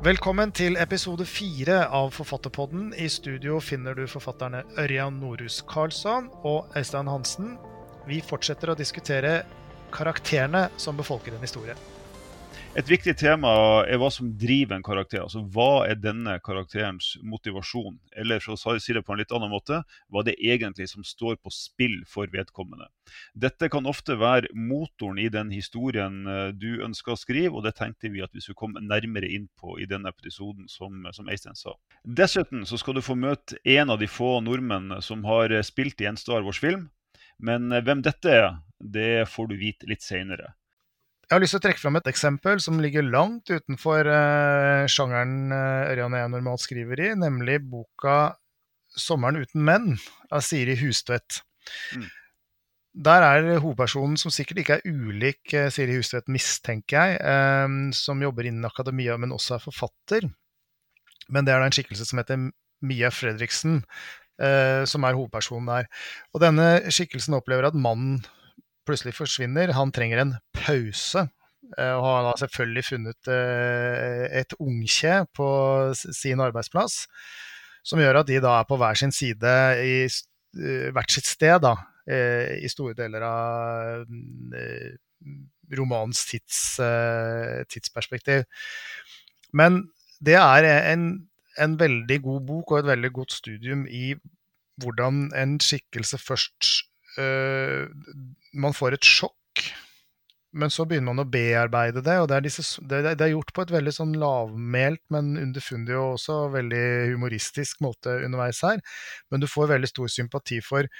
Velkommen 0.00 0.48
til 0.48 0.78
episode 0.80 1.26
fire 1.28 1.82
av 1.92 2.14
Forfatterpodden. 2.16 2.94
I 2.96 3.04
studio 3.12 3.58
finner 3.60 3.92
du 3.92 4.06
forfatterne 4.08 4.62
Ørjan 4.80 5.18
Norhus 5.20 5.58
Karlsson 5.68 6.30
og 6.40 6.72
Øystein 6.72 7.10
Hansen. 7.12 7.50
Vi 8.08 8.22
fortsetter 8.24 8.72
å 8.72 8.78
diskutere 8.80 9.42
karakterene 9.92 10.70
som 10.80 10.96
befolker 10.96 11.36
en 11.36 11.44
historie. 11.44 11.76
Et 12.78 12.86
viktig 12.86 13.16
tema 13.18 13.50
er 13.82 13.98
hva 13.98 14.08
som 14.14 14.28
driver 14.38 14.76
en 14.76 14.84
karakter. 14.86 15.24
Altså 15.24 15.40
hva 15.54 15.88
er 15.90 15.98
denne 15.98 16.36
karakterens 16.46 17.16
motivasjon? 17.26 17.96
Eller 18.14 18.38
for 18.44 18.54
å 18.54 18.76
si 18.78 18.94
det 18.94 19.02
på 19.02 19.14
en 19.14 19.18
litt 19.18 19.34
annen 19.34 19.50
måte, 19.50 19.80
hva 20.06 20.22
det 20.26 20.36
egentlig 20.38 20.86
som 20.92 21.02
står 21.06 21.40
på 21.42 21.50
spill 21.50 21.96
for 22.06 22.30
vedkommende. 22.30 22.86
Dette 23.34 23.66
kan 23.72 23.90
ofte 23.90 24.14
være 24.20 24.52
motoren 24.54 25.18
i 25.18 25.26
den 25.34 25.50
historien 25.50 26.22
eh, 26.30 26.52
du 26.54 26.84
ønsker 26.86 27.16
å 27.16 27.18
skrive, 27.18 27.56
og 27.58 27.66
det 27.66 27.74
tenkte 27.80 28.12
vi 28.14 28.22
at 28.22 28.30
vi 28.36 28.44
skulle 28.44 28.60
komme 28.62 28.84
nærmere 28.86 29.26
inn 29.26 29.48
på 29.58 29.74
i 29.82 29.88
denne 29.90 30.14
episoden, 30.14 30.70
som, 30.70 31.02
som 31.16 31.26
Eistein 31.26 31.58
sa. 31.58 31.74
Dessuten 32.04 32.62
så 32.70 32.78
skal 32.78 33.00
du 33.00 33.02
få 33.02 33.18
møte 33.18 33.58
en 33.66 33.90
av 33.90 33.98
de 33.98 34.06
få 34.06 34.36
nordmenn 34.46 35.00
som 35.02 35.26
har 35.26 35.58
spilt 35.66 35.98
i 36.00 36.06
en 36.10 36.20
Star 36.20 36.46
Wars-film. 36.46 36.86
Men 37.42 37.72
eh, 37.72 37.82
hvem 37.82 38.06
dette 38.06 38.30
er, 38.30 38.48
det 38.78 39.26
får 39.28 39.50
du 39.50 39.58
vite 39.60 39.90
litt 39.90 40.06
seinere. 40.06 40.54
Jeg 41.30 41.36
har 41.36 41.44
lyst 41.44 41.54
til 41.54 41.60
å 41.60 41.62
trekke 41.62 41.78
fram 41.78 41.94
et 41.94 42.08
eksempel 42.10 42.58
som 42.58 42.80
ligger 42.82 43.04
langt 43.06 43.52
utenfor 43.54 44.08
uh, 44.10 44.82
sjangeren 44.90 45.52
uh, 45.54 45.86
Ørjan 45.92 46.16
og 46.16 46.18
jeg 46.18 46.30
normalt 46.32 46.62
skriver 46.64 47.02
i, 47.04 47.10
nemlig 47.14 47.60
boka 47.70 48.32
'Sommeren 48.98 49.38
uten 49.38 49.62
menn' 49.62 49.92
av 50.34 50.42
Siri 50.42 50.74
Hustvedt. 50.80 51.44
Mm. 51.94 52.08
Der 53.06 53.26
er 53.28 53.60
hovedpersonen, 53.62 54.16
som 54.18 54.34
sikkert 54.34 54.58
ikke 54.64 54.80
er 54.80 54.90
ulik 54.90 55.54
uh, 55.54 55.68
Siri 55.70 55.94
Hustvedt, 56.00 56.26
mistenker 56.26 56.98
jeg, 56.98 57.22
uh, 57.22 57.94
som 57.94 58.26
jobber 58.26 58.50
innen 58.50 58.66
akademia, 58.66 59.14
men 59.14 59.30
også 59.30 59.54
er 59.60 59.64
forfatter. 59.68 60.26
Men 61.30 61.46
det 61.46 61.54
er 61.54 61.62
da 61.62 61.70
en 61.70 61.78
skikkelse 61.78 62.08
som 62.10 62.18
heter 62.18 62.42
Mia 62.82 63.12
Fredriksen, 63.14 63.84
som 64.88 65.04
er 65.04 65.12
hovedpersonen 65.12 65.66
der. 65.68 65.88
Og 66.32 66.40
denne 66.40 66.88
skikkelsen 66.88 67.36
opplever 67.36 67.66
at 67.68 67.76
mannen 67.76 68.22
plutselig 68.88 69.14
forsvinner. 69.18 69.74
Han 69.76 69.92
trenger 69.94 70.22
en 70.22 70.32
pause. 70.60 71.28
Eh, 71.78 71.92
og 71.94 72.02
har 72.06 72.24
da 72.26 72.32
selvfølgelig 72.40 72.84
funnet 72.88 73.30
eh, 73.30 74.24
et 74.40 74.54
ungkje 74.58 75.20
på 75.36 75.48
sin 75.94 76.42
arbeidsplass, 76.42 77.04
som 77.86 78.02
gjør 78.02 78.22
at 78.22 78.30
de 78.30 78.40
da 78.42 78.56
er 78.58 78.66
på 78.68 78.78
hver 78.80 78.98
sin 78.98 79.14
side 79.14 79.54
i 79.86 79.94
eh, 80.08 80.88
hvert 80.90 81.14
sitt 81.14 81.30
sted 81.30 81.62
da, 81.66 81.76
i 82.10 82.66
store 82.66 82.96
deler 82.98 83.22
av 83.22 84.00
romanens 85.78 86.24
tids, 86.26 86.80
tidsperspektiv. 87.70 88.42
Men 89.54 89.84
det 90.18 90.34
er 90.40 90.66
en, 90.90 91.04
en, 91.54 91.76
veldig 91.78 92.18
god 92.24 92.40
bok 92.48 92.72
og 92.72 92.80
et 92.80 92.88
veldig 92.88 93.12
godt 93.14 93.36
studium 93.36 93.84
i 93.86 94.16
hvordan 94.82 95.28
en 95.38 95.54
skikkelse 95.62 96.18
først 96.18 96.72
Man 98.58 98.74
får 98.74 98.96
et 98.96 99.06
sjokk, 99.06 99.39
men 100.52 100.72
så 100.72 100.84
begynner 100.88 101.12
man 101.12 101.22
å 101.22 101.30
bearbeide 101.30 102.02
det. 102.04 102.16
Og 102.22 102.28
det 102.30 102.36
er, 102.36 102.44
disse, 102.46 102.64
det, 102.90 103.02
det 103.18 103.26
er 103.26 103.32
gjort 103.34 103.52
på 103.54 103.64
et 103.64 103.72
veldig 103.74 103.94
sånn 103.94 104.14
lavmælt, 104.18 105.02
men 105.14 105.36
underfundig 105.38 105.96
og 105.98 106.16
også 106.16 106.38
veldig 106.56 106.84
humoristisk 107.12 107.82
måte 107.84 108.16
underveis 108.24 108.62
her. 108.66 108.82
Men 109.30 109.42
du 109.42 109.48
får 109.50 109.70
veldig 109.74 109.90
stor 109.92 110.10
sympati 110.10 110.60
for 110.64 110.90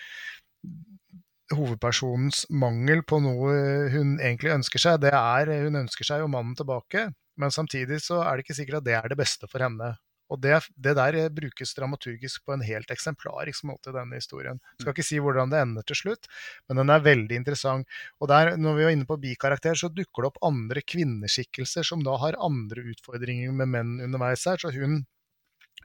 hovedpersonens 1.51 2.45
mangel 2.63 3.03
på 3.03 3.19
noe 3.25 3.55
hun 3.91 4.19
egentlig 4.21 4.55
ønsker 4.55 4.83
seg. 4.83 5.01
Det 5.03 5.15
er, 5.17 5.51
Hun 5.67 5.83
ønsker 5.83 6.07
seg 6.07 6.23
jo 6.23 6.31
mannen 6.31 6.55
tilbake, 6.59 7.09
men 7.41 7.55
samtidig 7.55 7.99
så 8.05 8.23
er 8.23 8.37
det 8.37 8.47
ikke 8.47 8.59
sikkert 8.61 8.81
at 8.81 8.87
det 8.87 8.97
er 9.01 9.11
det 9.11 9.19
beste 9.19 9.51
for 9.51 9.67
henne. 9.67 9.97
Og 10.31 10.41
det, 10.43 10.57
det, 10.79 10.95
der 10.99 11.19
eh, 11.19 11.31
brukes 11.35 11.75
dramaturgisk 11.77 12.45
på 12.47 12.55
en 12.55 12.65
helt 12.65 12.91
eksemplarisk 12.95 13.67
måte 13.69 13.93
i 13.93 13.97
denne 13.97 14.21
historien. 14.21 14.61
Jeg 14.75 14.85
skal 14.85 14.93
mm. 14.93 14.97
ikke 14.97 15.09
si 15.09 15.21
hvordan 15.23 15.53
det 15.53 15.63
ender 15.65 15.87
til 15.87 15.99
slutt, 15.99 16.31
men 16.71 16.83
den 16.83 16.95
er 16.95 17.07
veldig 17.07 17.41
interessant. 17.41 18.01
Og 18.23 18.31
der, 18.31 18.55
når 18.61 18.79
vi 18.79 18.87
var 18.87 18.97
inne 18.97 19.09
på 19.09 19.19
bikarakter, 19.21 19.79
så 19.79 19.91
dukker 19.93 20.25
det 20.25 20.33
opp 20.33 20.43
andre 20.47 20.85
kvinneskikkelser 20.87 21.87
som 21.87 22.05
da 22.07 22.17
har 22.23 22.39
andre 22.41 22.87
utfordringer 22.95 23.55
med 23.57 23.75
menn 23.75 23.97
underveis 24.07 24.47
her. 24.49 24.63
Så 24.63 24.73
hun, 24.75 25.03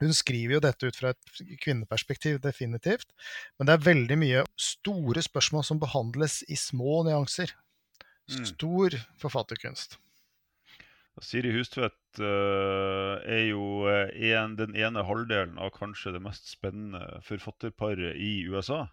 hun 0.00 0.16
skriver 0.16 0.58
jo 0.58 0.64
dette 0.64 0.88
ut 0.88 1.02
fra 1.02 1.14
et 1.14 1.44
kvinneperspektiv, 1.64 2.40
definitivt. 2.44 3.10
Men 3.58 3.68
det 3.68 3.76
er 3.76 3.86
veldig 3.90 4.22
mye 4.22 4.48
store 4.60 5.26
spørsmål 5.26 5.66
som 5.66 5.82
behandles 5.82 6.42
i 6.46 6.58
små 6.60 7.02
nyanser. 7.08 7.54
Mm. 8.26 8.42
Stor 8.54 8.98
forfatterkunst. 9.22 10.00
Siri 11.24 11.52
Hustvedt 11.54 12.20
uh, 12.20 13.16
er 13.24 13.46
jo 13.48 13.86
uh, 13.88 14.10
en, 14.12 14.56
den 14.58 14.76
ene 14.76 15.04
halvdelen 15.08 15.56
av 15.56 15.72
kanskje 15.76 16.12
det 16.16 16.20
mest 16.24 16.50
spennende 16.50 17.22
forfatterparet 17.24 18.18
i 18.20 18.44
USA, 18.50 18.84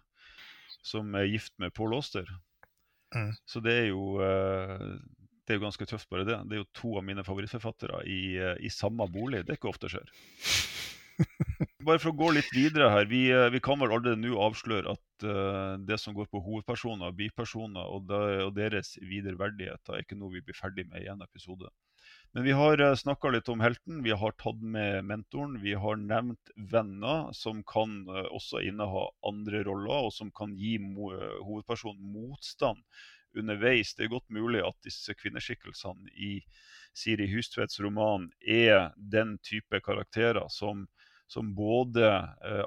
som 0.80 1.12
er 1.18 1.28
gift 1.28 1.52
med 1.60 1.74
Paul 1.76 1.96
Auster. 1.96 2.28
Mm. 3.14 3.34
Så 3.46 3.60
det 3.64 3.74
er, 3.82 3.90
jo, 3.92 4.16
uh, 4.24 4.96
det 5.44 5.52
er 5.52 5.60
jo 5.60 5.66
ganske 5.66 5.88
tøft, 5.90 6.08
bare 6.08 6.24
det. 6.28 6.40
Det 6.48 6.56
er 6.56 6.64
jo 6.64 6.70
to 6.80 6.96
av 7.00 7.04
mine 7.04 7.24
favorittforfattere 7.26 8.00
i, 8.08 8.22
i 8.40 8.72
samme 8.72 9.08
bolig. 9.12 9.44
Det 9.44 9.54
er 9.54 9.60
ikke 9.60 9.74
ofte 9.74 9.92
skjer. 9.92 10.08
Bare 11.84 12.00
for 12.00 12.10
å 12.10 12.16
gå 12.16 12.30
litt 12.34 12.48
videre 12.54 12.88
her. 12.90 13.06
Vi, 13.10 13.26
vi 13.52 13.60
kan 13.62 13.78
vel 13.80 13.92
allerede 13.92 14.18
nå 14.18 14.38
avsløre 14.40 14.96
at 14.96 15.26
uh, 15.28 15.76
det 15.84 16.00
som 16.00 16.16
går 16.16 16.30
på 16.32 16.40
hovedpersoner 16.42 17.12
bipersoner 17.16 17.84
og, 17.84 18.08
de, 18.08 18.38
og 18.46 18.54
deres 18.56 18.96
videreverdigheter, 19.04 19.92
er 19.94 20.06
ikke 20.06 20.18
noe 20.18 20.32
vi 20.34 20.42
blir 20.44 20.56
ferdig 20.58 20.88
med 20.88 21.04
i 21.04 21.10
en 21.12 21.22
episode. 21.26 21.68
Men 22.36 22.44
vi 22.44 22.52
har 22.52 22.80
eh, 22.80 22.94
snakka 22.94 23.30
litt 23.30 23.48
om 23.48 23.60
helten, 23.62 24.00
vi 24.02 24.10
har 24.10 24.32
tatt 24.42 24.58
med 24.58 25.04
mentoren. 25.06 25.60
Vi 25.62 25.74
har 25.78 25.96
nevnt 25.96 26.50
venner 26.56 27.28
som 27.32 27.60
kan 27.62 27.92
uh, 28.10 28.24
også 28.34 28.58
inneha 28.66 29.04
andre 29.28 29.60
roller, 29.68 30.08
og 30.08 30.10
som 30.16 30.32
kan 30.34 30.56
gi 30.58 30.72
uh, 30.82 31.12
hovedpersonen 31.46 32.02
motstand 32.16 32.82
underveis. 33.38 33.94
Det 33.94 34.08
er 34.08 34.10
godt 34.16 34.34
mulig 34.34 34.64
at 34.66 34.74
disse 34.82 35.14
kvinneskikkelsene 35.14 36.10
i 36.18 36.32
Siri 36.90 37.28
Hustvedts 37.30 37.78
roman 37.86 38.26
er 38.42 38.90
den 38.96 39.36
type 39.46 39.78
karakterer 39.86 40.50
som, 40.50 40.88
som 41.30 41.54
både 41.54 42.06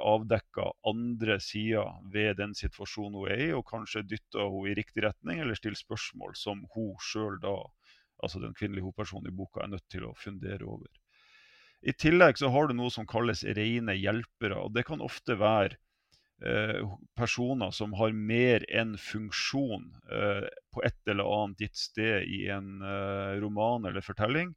avdekker 0.04 0.74
andre 0.88 1.38
sider 1.44 1.92
ved 2.12 2.40
den 2.40 2.56
situasjonen 2.56 3.16
hun 3.20 3.32
er 3.32 3.44
i, 3.50 3.54
og 3.56 3.68
kanskje 3.68 4.04
dytter 4.04 4.48
henne 4.48 4.72
i 4.72 4.76
riktig 4.80 5.04
retning, 5.08 5.40
eller 5.44 5.60
stiller 5.60 5.80
spørsmål 5.80 6.36
som 6.40 6.64
hun 6.76 6.96
sjøl 7.04 7.40
da 7.44 7.56
altså 8.24 8.42
den 8.42 8.56
kvinnelige 8.58 8.88
hovedpersonen 8.88 9.32
i 9.32 9.36
boka, 9.36 9.64
er 9.64 9.74
nødt 9.74 9.88
til 9.92 10.08
å 10.08 10.16
fundere 10.18 10.66
over. 10.66 10.90
I 11.86 11.94
tillegg 11.94 12.40
så 12.40 12.50
har 12.54 12.68
du 12.68 12.74
noe 12.78 12.92
som 12.94 13.06
kalles 13.10 13.44
rene 13.58 13.94
hjelpere. 13.98 14.58
og 14.58 14.74
Det 14.74 14.84
kan 14.88 15.04
ofte 15.06 15.38
være 15.38 15.78
eh, 16.42 16.82
personer 17.18 17.72
som 17.76 17.94
har 18.00 18.16
mer 18.16 18.66
enn 18.74 18.96
funksjon 18.98 19.86
eh, 20.10 20.48
på 20.74 20.84
et 20.88 20.98
eller 21.14 21.30
annet 21.38 21.68
gitt 21.68 21.78
sted 21.78 22.26
i 22.26 22.48
en 22.54 22.82
eh, 22.82 23.38
roman 23.44 23.86
eller 23.86 24.06
fortelling, 24.06 24.56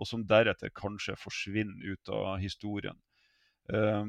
og 0.00 0.08
som 0.08 0.24
deretter 0.24 0.72
kanskje 0.72 1.18
forsvinner 1.18 1.92
ut 1.92 2.14
av 2.14 2.38
historien. 2.40 2.96
Eh, 3.72 4.04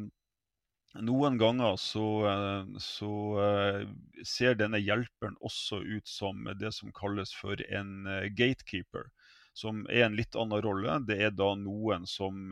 noen 1.00 1.38
ganger 1.38 1.76
så, 1.76 2.28
eh, 2.28 2.80
så, 2.80 3.14
eh, 3.44 3.88
ser 4.24 4.56
denne 4.56 4.80
hjelperen 4.82 5.38
også 5.42 5.82
ut 5.84 6.08
som 6.08 6.44
det 6.60 6.74
som 6.74 6.92
kalles 6.92 7.34
for 7.34 7.56
en 7.70 8.08
eh, 8.08 8.28
gatekeeper, 8.30 9.08
som 9.54 9.86
er 9.90 10.06
en 10.06 10.16
litt 10.16 10.36
annen 10.36 10.62
rolle. 10.62 11.00
Det 11.08 11.20
er 11.22 11.32
da 11.32 11.54
noen 11.56 12.08
som 12.08 12.52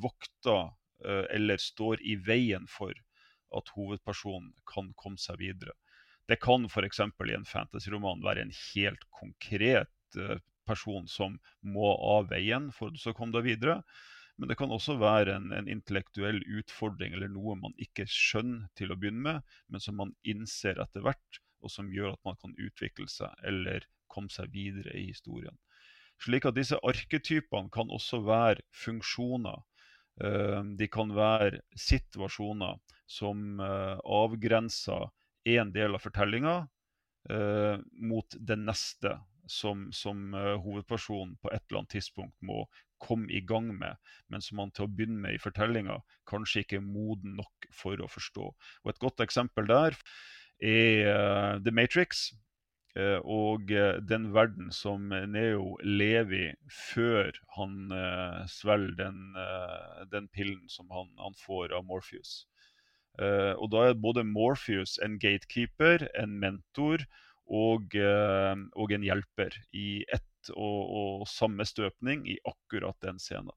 vokter 0.00 0.72
eller 1.02 1.58
står 1.58 2.00
i 2.06 2.14
veien 2.14 2.64
for 2.70 2.94
at 3.52 3.68
hovedpersonen 3.74 4.52
kan 4.70 4.92
komme 4.96 5.18
seg 5.18 5.40
videre. 5.40 5.74
Det 6.30 6.38
kan 6.40 6.64
f.eks. 6.70 7.00
i 7.02 7.34
en 7.34 7.44
fantasyroman 7.44 8.22
være 8.22 8.46
en 8.46 8.54
helt 8.54 9.02
konkret 9.10 10.18
person 10.64 11.08
som 11.10 11.36
må 11.60 11.90
av 12.16 12.30
veien 12.30 12.70
for 12.72 12.94
å 12.94 13.14
komme 13.18 13.34
deg 13.34 13.50
videre. 13.50 13.82
Men 14.40 14.48
det 14.48 14.56
kan 14.58 14.72
også 14.72 14.96
være 15.00 15.36
en, 15.36 15.50
en, 15.54 15.68
intellektuell 15.70 16.40
utfordring 16.58 17.14
eller 17.14 17.30
noe 17.30 17.56
man 17.60 17.74
ikke 17.80 18.06
skjønner 18.08 18.70
til 18.78 18.92
å 18.92 18.98
begynne 18.98 19.24
med, 19.26 19.56
men 19.68 19.82
som 19.84 19.98
man 20.00 20.14
innser 20.24 20.80
etter 20.82 21.04
hvert, 21.04 21.42
og 21.62 21.70
som 21.70 21.90
gjør 21.92 22.16
at 22.16 22.24
man 22.26 22.38
kan 22.42 22.56
utvikle 22.58 23.06
seg 23.12 23.44
eller 23.46 23.84
komme 24.12 24.32
seg 24.32 24.50
videre 24.52 24.94
i 24.98 25.06
historien. 25.10 25.54
Slik 26.22 26.46
at 26.46 26.56
disse 26.56 26.78
arketypene 26.86 27.70
kan 27.72 27.90
også 27.90 28.22
være 28.26 28.62
funksjoner. 28.84 29.62
Eh, 30.22 30.60
de 30.78 30.88
kan 30.92 31.10
være 31.16 31.62
situasjoner 31.78 32.78
som 33.10 33.60
eh, 33.60 33.96
avgrenser 34.04 35.08
én 35.48 35.72
del 35.74 35.96
av 35.96 36.04
fortellinga 36.04 36.56
eh, 37.32 37.76
mot 37.98 38.36
den 38.38 38.66
neste, 38.68 39.16
som, 39.50 39.88
som 39.90 40.30
hovedpersonen 40.34 41.34
på 41.42 41.50
et 41.50 41.64
eller 41.66 41.80
annet 41.80 41.96
tidspunkt 41.96 42.36
må 42.46 42.62
komme 43.02 43.30
i 43.30 43.42
gang 43.46 43.72
med, 43.78 43.98
men 44.30 44.44
som 44.44 44.60
man 44.60 44.70
til 44.74 44.86
å 44.86 44.92
begynne 44.92 45.20
med 45.24 45.36
i 45.36 45.42
fortellinga 45.42 45.98
kanskje 46.30 46.62
ikke 46.62 46.78
er 46.78 46.86
moden 46.86 47.36
nok 47.40 47.68
for 47.74 47.98
å 48.00 48.10
forstå. 48.10 48.46
Og 48.84 48.92
Et 48.92 49.02
godt 49.02 49.24
eksempel 49.24 49.68
der 49.70 49.98
er 50.62 51.10
uh, 51.10 51.58
The 51.62 51.74
Matrix. 51.74 52.30
Eh, 52.92 53.16
og 53.24 53.70
eh, 53.72 54.02
den 54.04 54.26
verden 54.34 54.66
som 54.68 55.06
Neo 55.08 55.78
lever 55.80 56.50
i 56.50 56.72
før 56.76 57.30
han 57.56 57.94
svelger 58.52 58.92
den, 58.98 59.22
den, 60.12 60.26
pillen 60.28 60.68
som 60.68 60.92
han, 60.92 61.08
han 61.16 61.32
får 61.40 61.72
av 61.72 61.86
Morpheus. 61.88 62.42
Og 63.16 63.64
da 63.72 63.86
er 63.86 63.96
både 63.96 64.26
Morpheus 64.28 64.98
en 65.00 65.16
gatekeeper, 65.16 66.04
en 66.20 66.36
mentor 66.44 67.06
og, 67.48 67.96
og 67.96 68.92
en 68.92 69.08
hjelper 69.08 69.56
i 69.72 70.04
ett 70.12 70.28
og, 70.50 70.80
og, 70.90 71.26
samme 71.30 71.66
støpning 71.68 72.26
i 72.30 72.38
akkurat 72.48 72.96
den 73.04 73.20
scenen. 73.22 73.54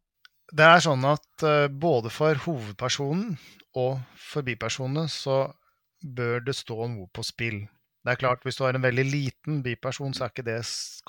Det 0.53 0.65
er 0.65 0.83
sånn 0.83 1.01
at 1.09 1.43
både 1.73 2.11
for 2.13 2.37
hovedpersonen 2.43 3.31
og 3.81 4.03
for 4.21 4.45
bipersonene 4.45 5.07
så 5.09 5.39
bør 6.05 6.43
det 6.45 6.53
stå 6.53 6.85
noe 6.91 7.09
på 7.09 7.25
spill. 7.25 7.63
Det 8.05 8.13
er 8.13 8.19
klart, 8.21 8.43
Hvis 8.45 8.59
du 8.59 8.63
har 8.63 8.75
en 8.77 8.83
veldig 8.83 9.05
liten 9.09 9.63
biperson, 9.65 10.13
så 10.13 10.25
er 10.25 10.29
ikke 10.29 10.45
det 10.45 10.59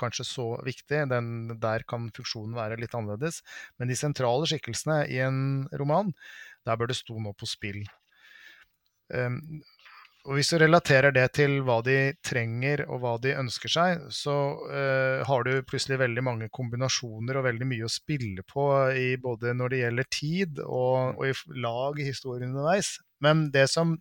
kanskje 0.01 0.25
så 0.25 0.47
viktig. 0.65 1.03
Den, 1.11 1.59
der 1.61 1.85
kan 1.85 2.09
funksjonen 2.09 2.57
være 2.57 2.79
litt 2.81 2.95
annerledes. 2.97 3.43
Men 3.77 3.93
de 3.93 3.97
sentrale 4.01 4.49
skikkelsene 4.49 5.03
i 5.13 5.19
en 5.21 5.69
roman, 5.77 6.15
der 6.65 6.77
bør 6.81 6.89
det 6.89 6.97
stå 6.97 7.19
noe 7.21 7.37
på 7.37 7.45
spill. 7.45 7.83
Um, 9.13 9.61
og 10.27 10.35
Hvis 10.35 10.49
du 10.51 10.57
relaterer 10.59 11.15
det 11.15 11.27
til 11.39 11.61
hva 11.63 11.77
de 11.87 12.13
trenger 12.25 12.83
og 12.89 12.99
hva 13.03 13.13
de 13.23 13.37
ønsker 13.39 13.71
seg, 13.71 14.07
så 14.11 14.35
uh, 14.59 15.23
har 15.27 15.47
du 15.47 15.53
plutselig 15.69 16.01
veldig 16.01 16.25
mange 16.27 16.49
kombinasjoner 16.51 17.39
og 17.39 17.47
veldig 17.47 17.69
mye 17.71 17.87
å 17.87 17.93
spille 17.93 18.43
på 18.51 18.65
i 18.99 19.13
både 19.23 19.55
når 19.55 19.73
det 19.73 19.81
gjelder 19.85 20.11
tid 20.11 20.59
og, 20.65 21.21
og 21.21 21.29
i 21.29 21.61
lag 21.63 22.01
i 22.03 22.09
historien 22.09 22.51
underveis. 22.51 22.97
Men 23.23 23.47
det 23.55 23.69
som 23.71 23.95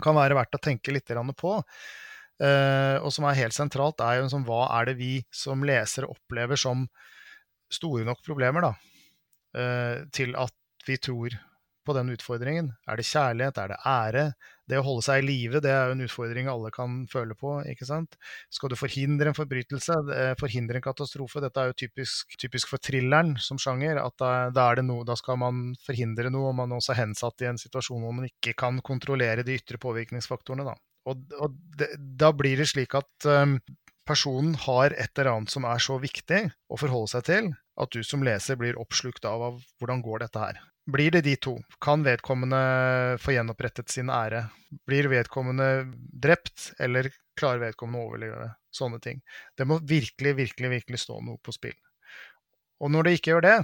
kan 0.00 0.16
være 0.16 0.38
verdt 0.38 0.54
å 0.56 0.62
tenke 0.70 0.94
litt 0.94 1.10
på, 1.40 1.58
Uh, 2.40 2.96
og 3.04 3.10
som 3.12 3.26
er 3.28 3.36
helt 3.36 3.52
sentralt, 3.52 4.00
er 4.00 4.16
jo 4.16 4.22
liksom, 4.24 4.46
hva 4.48 4.62
er 4.78 4.86
det 4.88 4.94
vi 4.96 5.10
som 5.28 5.60
lesere 5.60 6.08
opplever 6.08 6.56
som 6.56 6.86
store 7.68 8.06
nok 8.08 8.22
problemer 8.24 8.64
da, 8.64 8.70
uh, 9.60 9.96
til 10.08 10.32
at 10.40 10.86
vi 10.88 10.96
tror 10.96 11.36
på 11.84 11.96
den 11.96 12.12
utfordringen. 12.14 12.72
Er 12.88 12.96
det 12.96 13.08
kjærlighet? 13.08 13.60
Er 13.60 13.72
det 13.72 13.78
ære? 13.84 14.24
Det 14.70 14.78
å 14.78 14.84
holde 14.86 15.02
seg 15.02 15.22
i 15.22 15.26
live 15.26 15.60
det 15.64 15.72
er 15.74 15.90
jo 15.90 15.96
en 15.96 16.04
utfordring 16.06 16.50
alle 16.50 16.70
kan 16.74 17.00
føle 17.10 17.34
på. 17.38 17.56
ikke 17.72 17.88
sant? 17.88 18.14
Skal 18.54 18.72
du 18.72 18.78
forhindre 18.78 19.32
en 19.32 19.36
forbrytelse, 19.38 19.96
uh, 20.10 20.34
forhindre 20.40 20.78
en 20.78 20.86
katastrofe? 20.86 21.42
Dette 21.42 21.62
er 21.62 21.72
jo 21.72 21.78
typisk, 21.84 22.36
typisk 22.40 22.70
for 22.70 22.82
thrilleren 22.82 23.34
som 23.42 23.58
sjanger. 23.58 23.98
at 24.02 24.16
da, 24.22 24.32
da, 24.54 24.68
noe, 24.86 25.04
da, 25.08 25.16
skal 25.18 25.40
man 25.42 25.74
forhindre 25.86 26.30
noe, 26.30 26.52
og 26.52 26.58
man 26.62 26.70
er 26.70 26.82
også 26.82 26.98
hensatt 26.98 27.42
i 27.42 27.50
en 27.50 27.60
situasjon 27.60 28.04
hvor 28.04 28.14
man 28.16 28.30
ikke 28.30 28.54
kan 28.58 28.80
kontrollere 28.84 29.44
de 29.46 29.58
ytre 29.58 29.80
påvirkningsfaktorene. 29.82 30.70
da. 30.70 30.78
Og, 31.10 31.22
og 31.40 31.56
det, 31.80 31.94
da 31.98 32.30
blir 32.36 32.60
det 32.60 32.68
slik 32.70 32.94
at 32.98 33.26
um, 33.26 33.58
personen 34.08 34.54
har 34.66 34.94
et 34.94 35.12
eller 35.18 35.34
annet 35.34 35.52
som 35.52 35.66
er 35.68 35.82
så 35.82 35.98
viktig 36.02 36.44
å 36.70 36.78
forholde 36.80 37.12
seg 37.14 37.26
til, 37.28 37.52
at 37.80 37.94
du 37.94 38.02
som 38.04 38.24
leser 38.26 38.58
blir 38.60 38.78
oppslukt 38.80 39.24
av, 39.28 39.42
av 39.50 39.62
hvordan 39.80 40.02
går 40.04 40.26
dette 40.26 40.42
her. 40.42 40.60
Blir 40.92 41.14
det 41.14 41.22
de 41.26 41.36
to? 41.36 41.54
Kan 41.80 42.02
vedkommende 42.06 42.60
få 43.22 43.34
gjenopprettet 43.34 43.92
sin 43.92 44.10
ære? 44.10 44.46
Blir 44.86 45.10
vedkommende 45.12 45.68
drept, 46.22 46.72
eller 46.78 47.10
klarer 47.38 47.62
vedkommende 47.68 48.02
å 48.02 48.10
overleve? 48.10 48.48
Sånne 48.74 49.00
ting. 49.02 49.22
Det 49.58 49.66
må 49.66 49.80
virkelig, 49.82 50.34
virkelig, 50.38 50.70
virkelig 50.76 51.02
stå 51.02 51.20
noe 51.26 51.40
på 51.42 51.54
spill. 51.54 51.76
Og 52.80 52.92
når 52.92 53.06
det 53.06 53.16
ikke 53.18 53.34
gjør 53.34 53.46
det, 53.46 53.56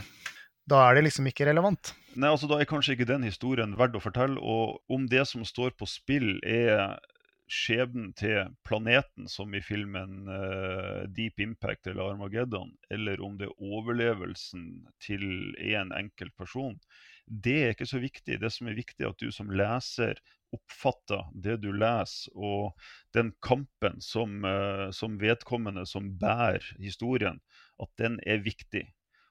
da 0.66 0.82
er 0.84 0.96
det 0.96 1.06
liksom 1.06 1.28
ikke 1.30 1.46
relevant. 1.48 1.94
Nei, 2.16 2.30
altså 2.32 2.48
Da 2.50 2.58
er 2.60 2.68
kanskje 2.68 2.96
ikke 2.96 3.08
den 3.08 3.26
historien 3.26 3.76
verdt 3.78 3.96
å 3.98 4.02
fortelle. 4.02 4.40
Og 4.40 4.80
om 4.92 5.06
det 5.10 5.24
som 5.30 5.44
står 5.46 5.76
på 5.78 5.88
spill, 5.88 6.36
er 6.42 6.98
skjebnen 7.46 8.10
til 8.18 8.50
planeten, 8.66 9.28
som 9.30 9.54
i 9.54 9.62
filmen 9.62 10.26
uh, 10.26 11.06
'Deep 11.06 11.38
Impact' 11.44 11.86
eller 11.86 12.02
'Armageddon', 12.02 12.74
eller 12.90 13.22
om 13.22 13.36
det 13.38 13.46
er 13.46 13.62
overlevelsen 13.62 14.88
til 14.98 15.54
en 15.76 15.92
enkelt 15.94 16.34
person, 16.36 16.80
det 17.26 17.56
er 17.62 17.74
ikke 17.74 17.88
så 17.90 18.00
viktig. 18.02 18.38
Det 18.42 18.50
som 18.54 18.68
er 18.70 18.78
viktig, 18.78 19.02
er 19.02 19.12
at 19.12 19.22
du 19.22 19.32
som 19.34 19.50
leser 19.50 20.18
oppfatter 20.54 21.26
det 21.34 21.58
du 21.64 21.72
leser, 21.74 22.30
og 22.38 22.76
den 23.16 23.32
kampen 23.44 23.98
som, 24.04 24.44
uh, 24.46 24.88
som 24.94 25.18
vedkommende 25.20 25.86
som 25.88 26.12
bærer 26.20 26.64
historien, 26.82 27.40
at 27.82 27.90
den 28.00 28.20
er 28.26 28.44
viktig. 28.44 28.86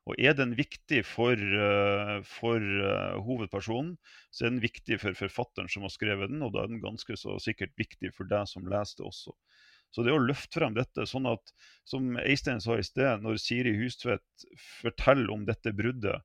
Og 0.06 0.20
er 0.22 0.36
den 0.38 0.54
viktig 0.58 1.02
for, 1.08 1.34
uh, 1.40 2.20
for 2.28 2.62
uh, 2.62 3.16
hovedpersonen, 3.26 3.96
så 4.30 4.46
er 4.46 4.54
den 4.54 4.66
viktig 4.66 5.00
for 5.02 5.18
forfatteren 5.18 5.72
som 5.72 5.88
har 5.88 5.96
skrevet 5.96 6.34
den, 6.34 6.44
og 6.46 6.54
da 6.54 6.66
er 6.66 6.74
den 6.74 6.84
ganske 6.84 7.18
så 7.18 7.40
sikkert 7.42 7.74
viktig 7.80 8.14
for 8.14 8.30
deg 8.30 8.46
som 8.52 8.68
leser 8.70 9.02
det 9.02 9.10
også. 9.10 9.34
Så 9.96 10.04
det 10.04 10.12
å 10.12 10.20
løfte 10.20 10.60
frem 10.60 10.76
dette, 10.76 11.06
sånn 11.08 11.30
at 11.30 11.54
som 11.88 12.18
Eistein 12.20 12.60
sa 12.60 12.76
i 12.76 12.84
sted, 12.84 13.22
når 13.24 13.40
Siri 13.40 13.72
Hustvedt 13.80 14.46
forteller 14.82 15.32
om 15.32 15.46
dette 15.48 15.72
bruddet 15.72 16.20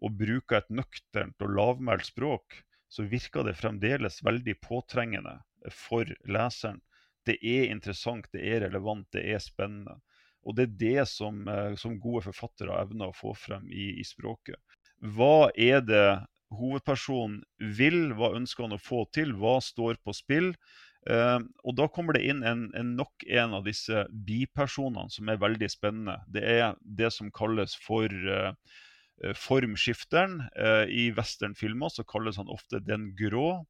og 0.00 0.16
bruker 0.20 0.60
et 0.60 0.70
nøkternt 0.72 1.44
og 1.44 1.54
lavmælt 1.56 2.08
språk, 2.08 2.62
så 2.90 3.06
virker 3.06 3.46
det 3.46 3.58
fremdeles 3.60 4.18
veldig 4.26 4.56
påtrengende 4.64 5.36
for 5.70 6.08
leseren. 6.26 6.80
Det 7.26 7.36
er 7.44 7.68
interessant, 7.70 8.26
det 8.32 8.42
er 8.48 8.64
relevant, 8.64 9.06
det 9.14 9.26
er 9.30 9.42
spennende. 9.44 10.00
Og 10.48 10.56
det 10.56 10.66
er 10.66 10.76
det 10.80 11.08
som, 11.10 11.42
eh, 11.48 11.76
som 11.76 12.00
gode 12.00 12.24
forfattere 12.30 12.78
evner 12.80 13.10
å 13.10 13.16
få 13.16 13.34
frem 13.36 13.68
i, 13.70 13.92
i, 14.00 14.04
språket. 14.04 14.56
Hva 15.00 15.50
er 15.54 15.84
det 15.84 16.24
hovedpersonen 16.56 17.42
vil? 17.76 18.14
Hva 18.16 18.32
ønsker 18.38 18.66
han 18.66 18.76
å 18.76 18.80
få 18.80 19.04
til? 19.14 19.34
Hva 19.36 19.58
står 19.62 20.00
på 20.04 20.16
spill? 20.16 20.54
Uh, 21.08 21.40
og 21.64 21.78
da 21.78 21.86
kommer 21.88 22.12
det 22.12 22.26
inn 22.28 22.42
en, 22.44 22.66
en, 22.76 22.90
nok 22.92 23.24
en 23.24 23.54
av 23.56 23.64
disse 23.64 24.02
bipersonene 24.26 25.08
som 25.08 25.30
er 25.32 25.38
veldig 25.40 25.70
spennende. 25.72 26.18
Det 26.28 26.42
er 26.44 26.74
det 26.84 27.08
som 27.14 27.30
kalles 27.32 27.72
for 27.86 28.04
uh, 28.12 28.52
formskifteren. 29.36 30.40
Uh, 30.56 30.86
I 30.88 31.10
westernfilmer 31.16 31.92
så 31.92 32.04
kalles 32.08 32.38
han 32.40 32.50
ofte 32.52 32.80
den 32.84 33.10
grå. 33.18 33.64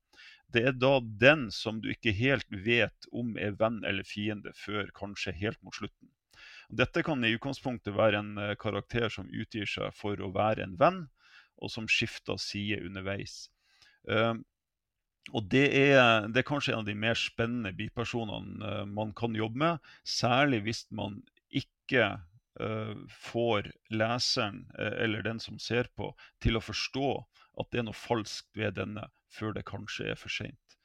Det 0.51 0.65
er 0.67 0.75
da 0.79 0.99
den 1.01 1.49
som 1.55 1.81
du 1.83 1.91
ikke 1.93 2.15
helt 2.17 2.49
vet 2.51 3.07
om 3.15 3.37
er 3.39 3.55
venn 3.59 3.81
eller 3.87 4.07
fiende 4.07 4.55
før 4.59 4.91
kanskje 4.97 5.35
helt 5.39 5.61
mot 5.63 5.77
slutten. 5.77 6.11
Dette 6.71 7.03
kan 7.07 7.23
i 7.27 7.33
utgangspunktet 7.35 7.95
være 7.97 8.23
en 8.23 8.37
eh, 8.39 8.57
karakter 8.59 9.11
som 9.11 9.31
utgir 9.31 9.67
seg 9.67 9.95
for 9.95 10.19
å 10.23 10.31
være 10.35 10.65
en 10.65 10.77
venn, 10.79 11.05
og 11.61 11.71
som 11.71 11.89
skifter 11.91 12.39
side 12.41 12.79
underveis. 12.87 13.51
Og 15.35 15.43
det 15.53 15.67
er, 15.77 16.25
det 16.33 16.41
er, 16.41 16.47
kanskje 16.47 16.73
en 16.73 16.81
av 16.81 16.87
de 16.89 16.95
mer 16.97 17.19
spennende 17.19 17.75
bipersonene 17.77 18.87
man 18.89 19.13
kan 19.19 19.37
jobbe 19.37 19.61
med. 19.61 19.91
Særlig 20.09 20.63
hvis 20.65 20.87
man 20.97 21.19
ikke 21.53 22.07
får 23.23 23.71
leseren, 23.95 24.65
eller 24.77 25.23
den 25.25 25.41
som 25.41 25.59
ser 25.59 25.89
på, 25.97 26.11
til 26.45 26.59
å 26.59 26.63
forstå 26.65 27.13
at 27.61 27.71
det 27.73 27.81
er 27.81 27.87
noe 27.87 27.97
falskt 27.97 28.51
ved 28.59 28.77
denne, 28.77 29.07
før 29.33 29.55
det 29.57 29.65
kanskje 29.69 30.11
er 30.13 30.19
for 30.21 30.33
seint. 30.33 30.77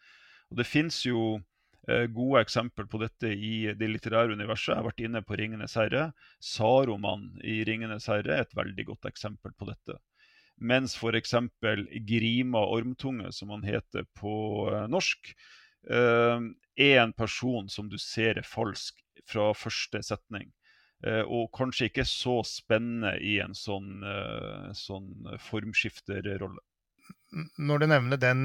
Det 0.56 0.68
fins 0.70 1.02
jo 1.06 1.42
Eh, 1.88 2.08
gode 2.10 2.42
eksempler 2.42 2.88
på 2.90 2.98
dette 2.98 3.30
i 3.30 3.70
det 3.78 3.90
litterære 3.92 4.34
universet. 4.34 4.72
Jeg 4.72 4.80
har 4.80 4.88
vært 4.88 5.04
inne 5.06 5.22
på 5.22 5.38
'Ringenes 5.38 5.76
herre'. 5.78 6.14
Saruman 6.42 7.28
i 7.44 7.62
'Ringenes 7.64 8.08
herre' 8.10 8.40
er 8.40 8.42
et 8.42 8.58
veldig 8.58 8.86
godt 8.86 9.06
eksempel 9.06 9.54
på 9.54 9.70
dette. 9.70 10.00
Mens 10.58 10.96
f.eks. 10.98 11.36
Grima 12.08 12.64
Ormtunge, 12.66 13.32
som 13.32 13.50
han 13.54 13.64
heter 13.64 14.08
på 14.18 14.34
eh, 14.74 14.88
norsk, 14.88 15.36
eh, 15.90 16.40
er 16.78 16.98
en 17.04 17.14
person 17.14 17.70
som 17.70 17.90
du 17.90 17.98
ser 17.98 18.40
er 18.40 18.50
falsk 18.50 18.98
fra 19.30 19.54
første 19.54 20.02
setning. 20.02 20.52
Og 21.04 21.50
kanskje 21.54 21.90
ikke 21.90 22.06
så 22.08 22.40
spennende 22.48 23.12
i 23.22 23.36
en 23.44 23.54
sånn, 23.54 24.00
sånn 24.74 25.28
formskifterrolle 25.44 26.64
når 27.60 27.82
du 27.82 27.88
nevner 27.90 28.22
den 28.22 28.42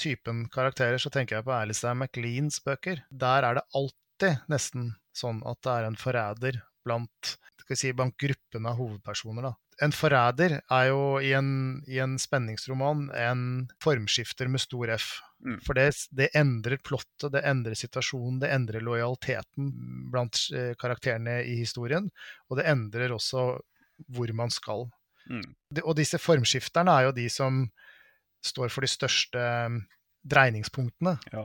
typen 0.00 0.44
karakterer, 0.52 1.00
så 1.02 1.10
tenker 1.12 1.38
jeg 1.38 1.46
på 1.46 1.54
Alistair 1.54 1.96
MacLeans 1.98 2.60
bøker. 2.64 3.02
Der 3.10 3.46
er 3.46 3.58
det 3.58 3.66
alltid 3.76 4.44
nesten 4.50 4.92
sånn 5.16 5.40
at 5.48 5.60
det 5.66 5.74
er 5.74 5.88
en 5.88 5.98
forræder 5.98 6.60
blant, 6.86 7.34
si, 7.72 7.92
blant 7.92 8.16
gruppen 8.20 8.68
av 8.70 8.78
hovedpersoner. 8.78 9.50
Da. 9.50 9.54
En 9.84 9.94
forræder 9.94 10.56
er 10.58 10.84
jo 10.90 11.02
i 11.22 11.30
en, 11.38 11.50
i 11.86 12.00
en, 12.02 12.16
spenningsroman 12.18 13.08
en 13.14 13.42
formskifter 13.82 14.50
med 14.50 14.62
stor 14.64 14.90
F. 14.96 15.20
Mm. 15.46 15.60
For 15.62 15.78
det, 15.78 15.86
det, 16.18 16.32
endrer 16.34 16.80
plottet, 16.82 17.30
det 17.30 17.44
endrer 17.46 17.78
situasjonen, 17.78 18.40
det 18.42 18.50
endrer 18.50 18.82
lojaliteten 18.82 19.70
blant 20.10 20.48
eh, 20.50 20.72
karakterene 20.80 21.40
i 21.46 21.60
historien. 21.60 22.08
Og 22.50 22.58
det 22.58 22.66
endrer 22.70 23.14
også 23.14 23.52
hvor 24.14 24.32
man 24.34 24.50
skal. 24.50 24.88
Mm. 25.30 25.46
Og 25.84 25.94
disse 25.98 26.18
formskifterne 26.18 26.90
er 26.90 27.08
jo 27.08 27.14
de 27.14 27.28
som 27.30 27.66
står 28.44 28.72
for 28.72 28.86
de 28.86 28.90
største 28.90 29.44
um, 29.66 29.80
dreiningspunktene. 30.26 31.16
Ja. 31.32 31.44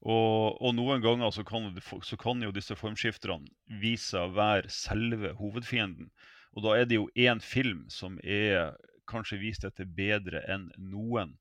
Og, 0.00 0.56
og, 0.56 0.72
noen 0.76 1.02
ganger 1.04 1.32
så 1.34 1.44
kan, 1.44 1.68
så 2.06 2.16
kan, 2.20 2.40
jo 2.44 2.52
disse 2.56 2.76
formskifterne 2.78 3.50
vise 3.82 4.14
seg 4.14 4.30
å 4.30 4.36
være 4.36 4.72
selve 4.72 5.34
hovedfienden. 5.36 6.08
Og 6.56 6.64
da 6.66 6.76
er 6.78 6.88
det 6.88 6.98
jo 6.98 7.10
én 7.14 7.40
film 7.42 7.84
som 7.92 8.18
er 8.22 8.74
kanskje 9.10 9.40
vist 9.42 9.66
etter 9.66 9.86
bedre 9.86 10.42
enn 10.50 10.68
noen. 10.78 11.36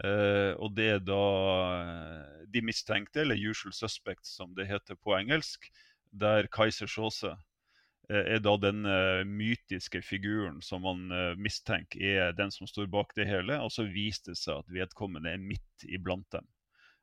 Uh, 0.00 0.56
og 0.56 0.72
det 0.78 0.86
er 0.94 1.00
da 1.04 1.20
uh, 1.20 2.44
De 2.48 2.62
mistenkte, 2.64 3.20
eller 3.20 3.36
usual 3.36 3.74
suspects 3.76 4.32
som 4.38 4.54
det 4.56 4.70
heter 4.70 4.96
på 4.96 5.12
engelsk, 5.18 5.68
der 6.10 6.48
Kaiser 6.48 6.88
Sjåse 6.88 7.34
uh, 7.34 8.22
er 8.22 8.40
da 8.40 8.56
den 8.58 8.80
mytiske 9.28 10.00
figuren 10.02 10.58
som 10.64 10.82
man 10.82 11.12
mistenker 11.38 12.00
er 12.00 12.32
den 12.34 12.50
som 12.50 12.66
står 12.66 12.88
bak 12.90 13.12
det 13.18 13.28
hele. 13.28 13.60
Og 13.60 13.70
så 13.74 13.84
viste 13.86 14.32
det 14.32 14.40
seg 14.40 14.64
at 14.64 14.72
vedkommende 14.72 15.36
er 15.36 15.42
midt 15.42 15.86
iblant 15.86 16.26
dem. 16.32 16.48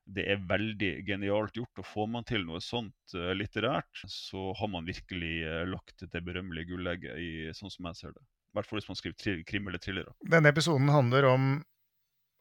Det 0.08 0.24
er 0.32 0.44
veldig 0.48 0.92
genialt 1.08 1.58
gjort. 1.58 1.82
og 1.82 1.88
Får 1.88 2.08
man 2.14 2.28
til 2.28 2.46
noe 2.48 2.62
sånt 2.64 3.16
litterært, 3.36 4.06
så 4.08 4.54
har 4.56 4.72
man 4.72 4.88
virkelig 4.88 5.42
lagt 5.68 6.06
det 6.06 6.24
berømmelige 6.24 6.72
gullegget, 6.72 7.20
i, 7.20 7.32
sånn 7.58 7.74
som 7.74 7.90
jeg 7.92 8.00
ser 8.00 8.16
det. 8.16 8.24
I 8.24 8.58
hvert 8.58 8.70
fall 8.70 8.80
hvis 8.80 8.88
man 8.90 8.98
skriver 8.98 9.44
krim 9.46 9.68
eller 9.70 9.82
thriller. 9.84 10.08
Denne 10.32 10.54
episoden 10.54 10.90
handler 10.90 11.28
om 11.30 11.50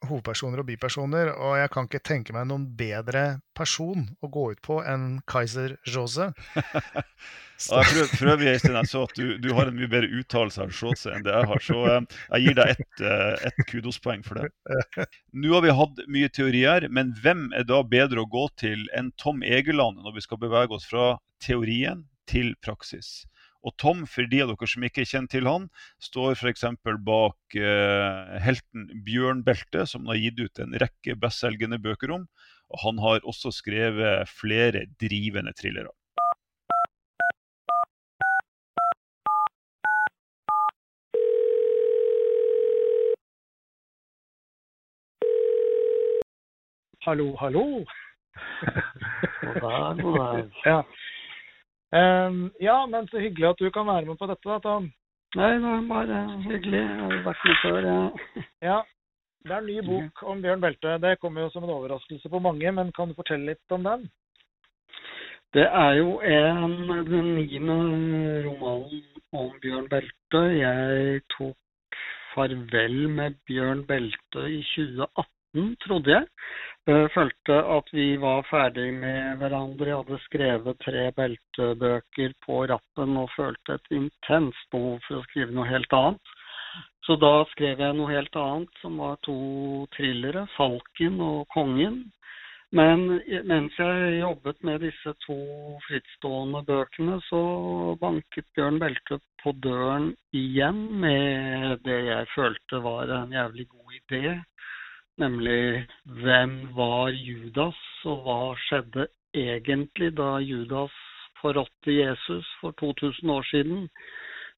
hovedpersoner 0.05 0.61
og 0.61 0.69
bipersoner, 0.69 1.31
og 1.33 1.57
jeg 1.61 1.71
kan 1.73 1.88
ikke 1.88 2.03
tenke 2.05 2.35
meg 2.37 2.47
noen 2.50 2.67
bedre 2.79 3.25
person 3.57 4.05
å 4.21 4.31
gå 4.33 4.50
ut 4.53 4.62
på 4.65 4.79
enn 4.85 5.21
Kaiser 5.29 5.76
Jose. 5.88 6.29
ja, 6.57 7.83
prøver 8.12 8.35
øvrig, 8.35 8.53
Øystein, 8.53 8.76
jeg 8.76 8.91
så 8.91 9.05
at 9.09 9.15
du, 9.17 9.37
du, 9.43 9.49
har 9.57 9.71
en 9.71 9.79
mye 9.79 9.91
bedre 9.91 10.11
uttalelse 10.21 10.67
av 10.67 10.75
Jose 10.76 11.15
enn 11.15 11.25
det 11.26 11.35
jeg 11.35 11.50
har, 11.53 11.65
så 11.69 11.79
eh, 11.93 12.19
jeg 12.35 12.47
gir 12.47 12.59
deg 12.61 12.75
ett 12.75 13.05
eh, 13.12 13.47
et 13.50 13.62
kudospoeng 13.71 14.26
for 14.26 14.43
det. 14.43 15.07
Nå 15.33 15.55
har 15.55 15.65
vi 15.65 15.79
hatt 15.81 16.05
mye 16.19 16.33
teorier, 16.41 16.88
men 16.93 17.15
hvem 17.23 17.49
er 17.57 17.69
da 17.69 17.81
bedre 17.87 18.23
å 18.23 18.31
gå 18.31 18.49
til 18.61 18.85
enn 18.97 19.15
Tom 19.21 19.43
Egeland 19.47 20.05
når 20.05 20.19
vi 20.19 20.26
skal 20.26 20.43
bevege 20.43 20.76
oss 20.76 20.88
fra 20.88 21.15
teorien 21.43 22.05
til 22.29 22.53
praksis? 22.65 23.25
Og 23.65 23.75
Tom, 23.81 24.05
for 24.11 24.29
de 24.31 24.43
av 24.45 24.53
dere 24.53 24.69
som 24.71 24.85
ikke 24.87 25.07
kjenner 25.09 25.33
til 25.33 25.49
han, 25.49 25.69
står 26.03 26.37
f.eks. 26.37 26.65
bak 27.07 27.57
eh, 27.59 28.37
helten 28.45 28.89
Bjørn 29.07 29.45
Belte, 29.47 29.87
som 29.89 30.05
han 30.07 30.15
har 30.15 30.23
gitt 30.25 30.43
ut 30.43 30.63
en 30.63 30.77
rekke 30.83 31.17
bestselgende 31.23 31.81
bøker 31.83 32.15
om. 32.19 32.27
Og 32.75 32.83
han 32.83 32.99
har 33.03 33.23
også 33.25 33.53
skrevet 33.55 34.27
flere 34.31 34.87
drivende 35.01 35.55
thrillere. 35.57 35.95
Hallo, 47.07 47.37
hallo. 47.39 47.85
God 49.41 49.61
dag, 49.63 50.03
god 50.03 50.17
dag. 50.19 50.51
Ja. 50.67 50.81
Um, 51.95 52.50
ja, 52.61 52.81
men 52.90 53.07
så 53.09 53.23
hyggelig 53.23 53.49
at 53.52 53.61
du 53.62 53.71
kan 53.71 53.87
være 53.87 54.09
med 54.09 54.19
på 54.19 54.26
dette, 54.26 54.49
da, 54.49 54.59
Tom. 54.59 54.90
Nei, 55.37 55.52
det 55.62 55.71
er 55.71 55.88
bare 55.88 56.21
hyggelig. 56.43 56.81
Jeg 56.81 57.00
har 57.00 57.25
vært 57.26 57.45
med 57.47 57.59
før, 57.62 57.81
ja. 57.87 57.99
ja. 58.71 58.78
Det 59.47 59.55
er 59.55 59.62
en 59.62 59.69
ny 59.71 59.83
bok 59.87 60.23
om 60.26 60.40
Bjørn 60.43 60.62
Belte. 60.62 60.97
Det 60.99 61.19
kommer 61.23 61.45
jo 61.45 61.50
som 61.55 61.64
en 61.64 61.75
overraskelse 61.76 62.31
på 62.33 62.40
mange, 62.43 62.73
men 62.73 62.90
kan 62.97 63.11
du 63.11 63.14
fortelle 63.14 63.52
litt 63.52 63.75
om 63.76 63.85
den? 63.87 64.09
Det 65.55 65.66
er 65.66 65.93
jo 66.00 66.16
en, 66.26 66.75
den 67.07 67.28
niende 67.37 67.76
romanen 68.49 69.05
om 69.33 69.52
Bjørn 69.62 69.87
Belte. 69.93 70.43
Jeg 70.59 71.23
tok 71.37 72.00
farvel 72.35 72.99
med 73.09 73.38
Bjørn 73.47 73.85
Belte 73.87 74.49
i 74.50 74.59
2018, 74.75 75.31
trodde 75.85 76.13
jeg. 76.13 76.27
Jeg 76.87 77.11
følte 77.15 77.55
at 77.77 77.89
vi 77.93 78.07
var 78.23 78.47
ferdig 78.51 78.93
med 78.95 79.41
hverandre. 79.41 79.89
Jeg 79.91 80.01
hadde 80.01 80.19
skrevet 80.25 80.83
tre 80.85 81.05
beltebøker 81.17 82.35
på 82.47 82.61
rappen 82.71 83.17
og 83.23 83.33
følte 83.37 83.79
et 83.79 83.95
intenst 83.99 84.69
behov 84.71 85.01
for 85.07 85.19
å 85.19 85.25
skrive 85.27 85.57
noe 85.57 85.67
helt 85.71 85.97
annet. 85.99 86.35
Så 87.07 87.17
da 87.23 87.33
skrev 87.53 87.81
jeg 87.83 87.95
noe 87.97 88.11
helt 88.11 88.37
annet, 88.39 88.79
som 88.83 88.99
var 89.03 89.19
to 89.27 89.39
thrillere, 89.97 90.47
'Falken' 90.55 91.21
og 91.23 91.47
'Kongen'. 91.55 92.05
Men 92.75 93.21
mens 93.47 93.77
jeg 93.79 94.19
jobbet 94.21 94.59
med 94.67 94.83
disse 94.83 95.13
to 95.23 95.39
frittstående 95.87 96.65
bøkene, 96.67 97.21
så 97.29 97.41
banket 98.01 98.47
Bjørn 98.59 98.81
Belte 98.83 99.21
på 99.43 99.55
døren 99.63 100.11
igjen 100.35 100.81
med 101.05 101.79
det 101.87 102.01
jeg 102.09 102.27
følte 102.35 102.83
var 102.83 103.13
en 103.23 103.33
jævlig 103.33 103.69
god 103.71 103.95
idé 104.01 104.25
Nemlig 105.19 105.87
hvem 106.05 106.57
var 106.77 107.09
Judas, 107.09 107.79
og 108.05 108.25
hva 108.27 108.41
skjedde 108.67 109.07
egentlig 109.33 110.11
da 110.19 110.37
Judas 110.45 110.93
forrådte 111.41 111.93
Jesus 111.93 112.49
for 112.61 112.77
2000 112.81 113.31
år 113.31 113.47
siden? 113.51 113.89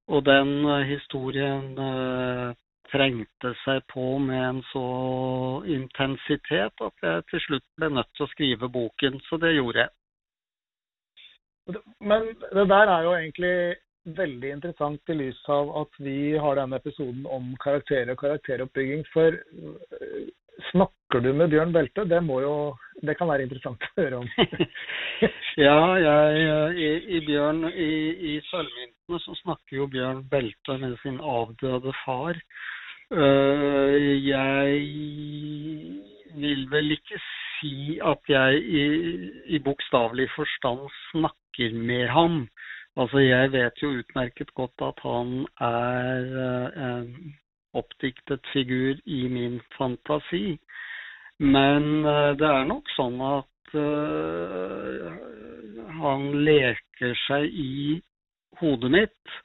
Og 0.09 0.25
den 0.27 0.65
uh, 0.65 0.81
historien 0.89 1.79
eh, 1.79 2.55
trengte 2.93 3.53
seg 3.65 3.83
på 3.93 4.07
med 4.19 4.41
en 4.41 4.63
så 4.71 4.87
intensitet 5.69 6.85
at 6.87 7.05
jeg 7.05 7.27
til 7.31 7.43
slutt 7.45 7.67
ble 7.77 7.91
nødt 7.93 8.11
til 8.17 8.25
å 8.25 8.31
skrive 8.33 8.71
boken. 8.73 9.21
Så 9.29 9.37
det 9.43 9.53
gjorde 9.55 9.85
jeg. 9.85 9.93
Men 12.01 12.33
det 12.41 12.67
der 12.73 12.95
er 12.95 13.05
jo 13.05 13.15
egentlig 13.19 13.55
veldig 14.17 14.51
interessant 14.57 15.13
i 15.13 15.19
lys 15.21 15.41
av 15.53 15.71
at 15.83 16.01
vi 16.01 16.19
har 16.41 16.57
denne 16.57 16.81
episoden 16.81 17.27
om 17.29 17.53
karakterer 17.63 18.15
og 18.15 18.23
karakteroppbygging. 18.23 19.05
For 19.13 19.37
Snakker 20.71 21.23
du 21.23 21.31
med 21.33 21.53
Bjørn 21.53 21.73
Belte? 21.73 22.05
Det, 22.11 22.19
jo, 22.43 22.55
det 23.07 23.15
kan 23.19 23.31
være 23.31 23.47
interessant 23.47 23.85
å 23.85 23.91
høre 24.01 24.23
om. 24.23 24.29
ja, 25.67 25.79
jeg, 26.03 26.73
i, 26.75 26.89
i, 27.17 27.21
Bjørn, 27.27 27.63
i, 27.71 27.91
i 28.33 28.35
Sølvmyntene 28.51 29.23
så 29.23 29.37
snakker 29.45 29.79
jo 29.79 29.89
Bjørn 29.93 30.25
Belte 30.31 30.79
med 30.83 30.99
sin 31.05 31.21
avdøde 31.23 31.95
far. 32.03 32.41
Uh, 33.09 33.95
jeg 34.21 34.83
vil 36.37 36.67
vel 36.69 36.93
ikke 36.99 37.21
si 37.23 37.97
at 38.05 38.29
jeg 38.29 38.59
i, 38.61 38.85
i 39.57 39.63
bokstavelig 39.65 40.29
forstand 40.35 40.85
snakker 41.09 41.79
med 41.79 42.09
ham. 42.13 42.43
Altså, 42.99 43.23
jeg 43.23 43.53
vet 43.55 43.83
jo 43.83 43.95
utmerket 44.03 44.51
godt 44.59 44.83
at 44.83 45.01
han 45.07 45.47
er 45.63 46.33
uh, 46.35 47.07
oppdiktet 47.77 48.47
figur 48.53 48.99
i 49.05 49.29
min 49.29 49.61
fantasi. 49.77 50.59
Men 51.39 52.05
uh, 52.07 52.35
det 52.39 52.47
er 52.47 52.67
nok 52.67 52.89
sånn 52.97 53.21
at 53.23 53.75
uh, 53.79 55.11
han 56.01 56.31
leker 56.47 57.15
seg 57.27 57.47
i 57.53 57.99
hodet 58.61 58.91
mitt. 58.95 59.37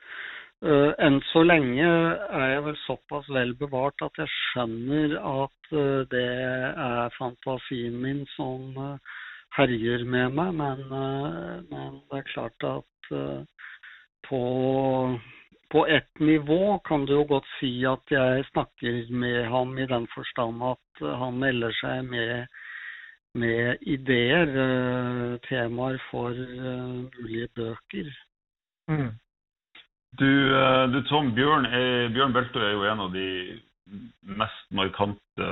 Uh, 0.63 0.95
enn 1.03 1.19
så 1.33 1.43
lenge 1.43 1.85
er 1.85 2.47
jeg 2.53 2.63
vel 2.69 2.79
såpass 2.85 3.27
vel 3.35 3.51
bevart 3.59 4.05
at 4.05 4.17
jeg 4.21 4.31
skjønner 4.31 5.17
at 5.19 5.73
det 6.11 6.29
er 6.29 7.13
fantasien 7.17 7.95
min 7.99 8.21
som 8.35 8.77
herjer 9.57 10.05
med 10.05 10.35
meg. 10.37 10.53
Men, 10.59 10.83
men, 11.69 11.97
det 12.11 12.19
er 12.19 12.29
klart 12.29 12.67
at 12.69 13.09
på 14.29 14.41
på 15.73 15.87
ett 15.87 16.19
nivå 16.19 16.79
kan 16.79 17.05
du 17.05 17.15
jo 17.15 17.23
godt 17.25 17.47
si 17.57 17.71
at 17.89 18.11
jeg 18.13 18.45
snakker 18.51 19.07
med 19.09 19.47
ham 19.49 19.71
i 19.81 19.87
den 19.89 20.05
forstand 20.13 20.61
at 20.69 21.01
eh, 21.01 21.15
han 21.17 21.39
melder 21.41 21.73
seg 21.79 22.03
med, 22.05 22.45
med 23.33 23.81
ideer, 23.81 24.51
uh, 24.53 25.39
temaer 25.47 25.97
for 26.11 26.29
uh, 26.29 26.99
mulige 27.17 27.49
bøker. 27.57 28.11
Mm. 28.91 29.09
Du, 30.21 30.29
du, 30.93 30.99
Tom, 31.09 31.31
Bjørn, 31.33 31.65
er, 31.65 32.11
Bjørn 32.13 32.35
Beltø 32.35 32.61
er 32.61 32.75
jo 32.75 32.83
en 32.85 33.01
av 33.07 33.15
de 33.15 33.29
mest 34.37 34.67
markante 34.69 35.47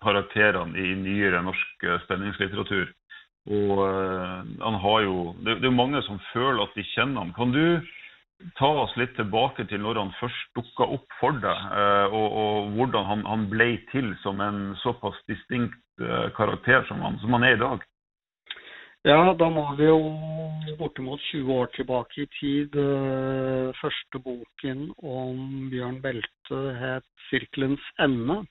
karakterene 0.00 0.80
i 0.80 0.94
nyere 1.02 1.42
norsk 1.44 1.84
spenningslitteratur. 2.06 2.88
Og 3.52 3.82
han 3.84 4.80
har 4.86 5.04
jo 5.04 5.18
det, 5.44 5.58
det 5.60 5.68
er 5.68 5.76
mange 5.76 6.00
som 6.08 6.16
føler 6.30 6.64
at 6.64 6.72
de 6.78 6.86
kjenner 6.94 7.26
ham. 7.26 7.34
Kan 7.36 7.52
du 7.52 7.84
ta 8.58 8.68
oss 8.84 8.92
litt 9.00 9.14
tilbake 9.16 9.66
til 9.70 9.82
når 9.84 10.00
han 10.00 10.12
først 10.18 10.58
dukka 10.58 10.86
opp 10.96 11.16
for 11.20 11.36
deg, 11.42 11.64
eh, 11.80 12.06
og, 12.12 12.38
og 12.42 12.76
hvordan 12.76 13.08
han, 13.10 13.24
han, 13.28 13.48
ble 13.52 13.70
til 13.92 14.12
som 14.22 14.40
en 14.44 14.62
såpass 14.82 15.18
distinkt 15.30 15.80
eh, 16.00 16.30
karakter 16.36 16.86
som 16.88 17.02
han, 17.04 17.18
som 17.22 17.36
han 17.36 17.46
er 17.48 17.56
i 17.56 17.62
dag? 17.62 17.84
Ja, 19.04 19.34
da 19.36 19.50
må 19.52 19.66
vi 19.76 19.84
jo 19.84 19.98
bortimot 20.78 21.20
20 21.28 21.52
år 21.52 21.66
tilbake 21.74 22.22
i 22.22 22.30
tid. 22.38 22.76
Eh, 22.80 23.74
første 23.76 24.20
boken 24.24 24.86
om 25.04 25.68
Bjørn 25.72 26.00
Belte 26.04 26.62
het 26.80 27.08
'Sirkelens 27.26 27.84
ende'. 28.00 28.44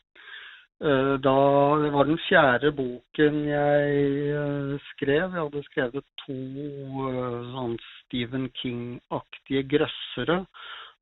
Eh, 0.84 1.14
da, 1.24 1.36
det 1.80 1.90
var 1.94 2.06
den 2.10 2.18
fjerde 2.26 2.74
boken 2.76 3.36
jeg 3.48 3.92
uh, 4.36 4.74
skrev. 4.90 5.32
Jeg 5.32 5.40
hadde 5.46 5.62
skrevet 5.70 6.08
to 6.26 6.36
uh, 6.36 7.38
sånn 7.54 7.78
Stephen 8.02 8.50
King-aktige 8.60 9.64
grøssere. 9.72 10.42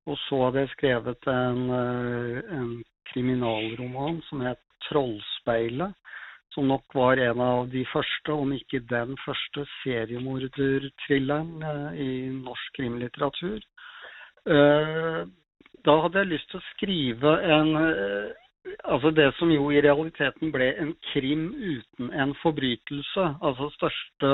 Og 0.06 0.20
så 0.28 0.44
hadde 0.44 0.64
jeg 0.64 0.74
skrevet 0.76 1.28
en, 1.34 1.64
en 1.74 2.70
kriminalroman 3.10 4.22
som 4.30 4.42
het 4.46 4.62
'Trollspeilet'. 4.86 5.98
Som 6.54 6.68
nok 6.68 6.94
var 6.94 7.18
en 7.18 7.42
av 7.42 7.70
de 7.72 7.86
første, 7.90 8.34
om 8.34 8.54
ikke 8.54 8.84
den 8.90 9.16
første, 9.26 9.66
seriemorderthrilleren 9.82 11.64
i 11.96 12.30
norsk 12.34 12.76
krimlitteratur. 12.76 13.62
Da 15.86 15.96
hadde 16.04 16.20
jeg 16.20 16.32
lyst 16.34 16.50
til 16.52 16.60
å 16.60 16.70
skrive 16.74 17.38
en 17.56 17.72
Altså 18.84 19.10
det 19.10 19.34
som 19.38 19.50
jo 19.52 19.70
i 19.72 19.82
realiteten 19.82 20.52
ble 20.54 20.68
en 20.84 20.94
krim 21.12 21.48
uten 21.54 22.12
en 22.14 22.34
forbrytelse. 22.42 23.26
Altså 23.42 23.70
største 23.78 24.34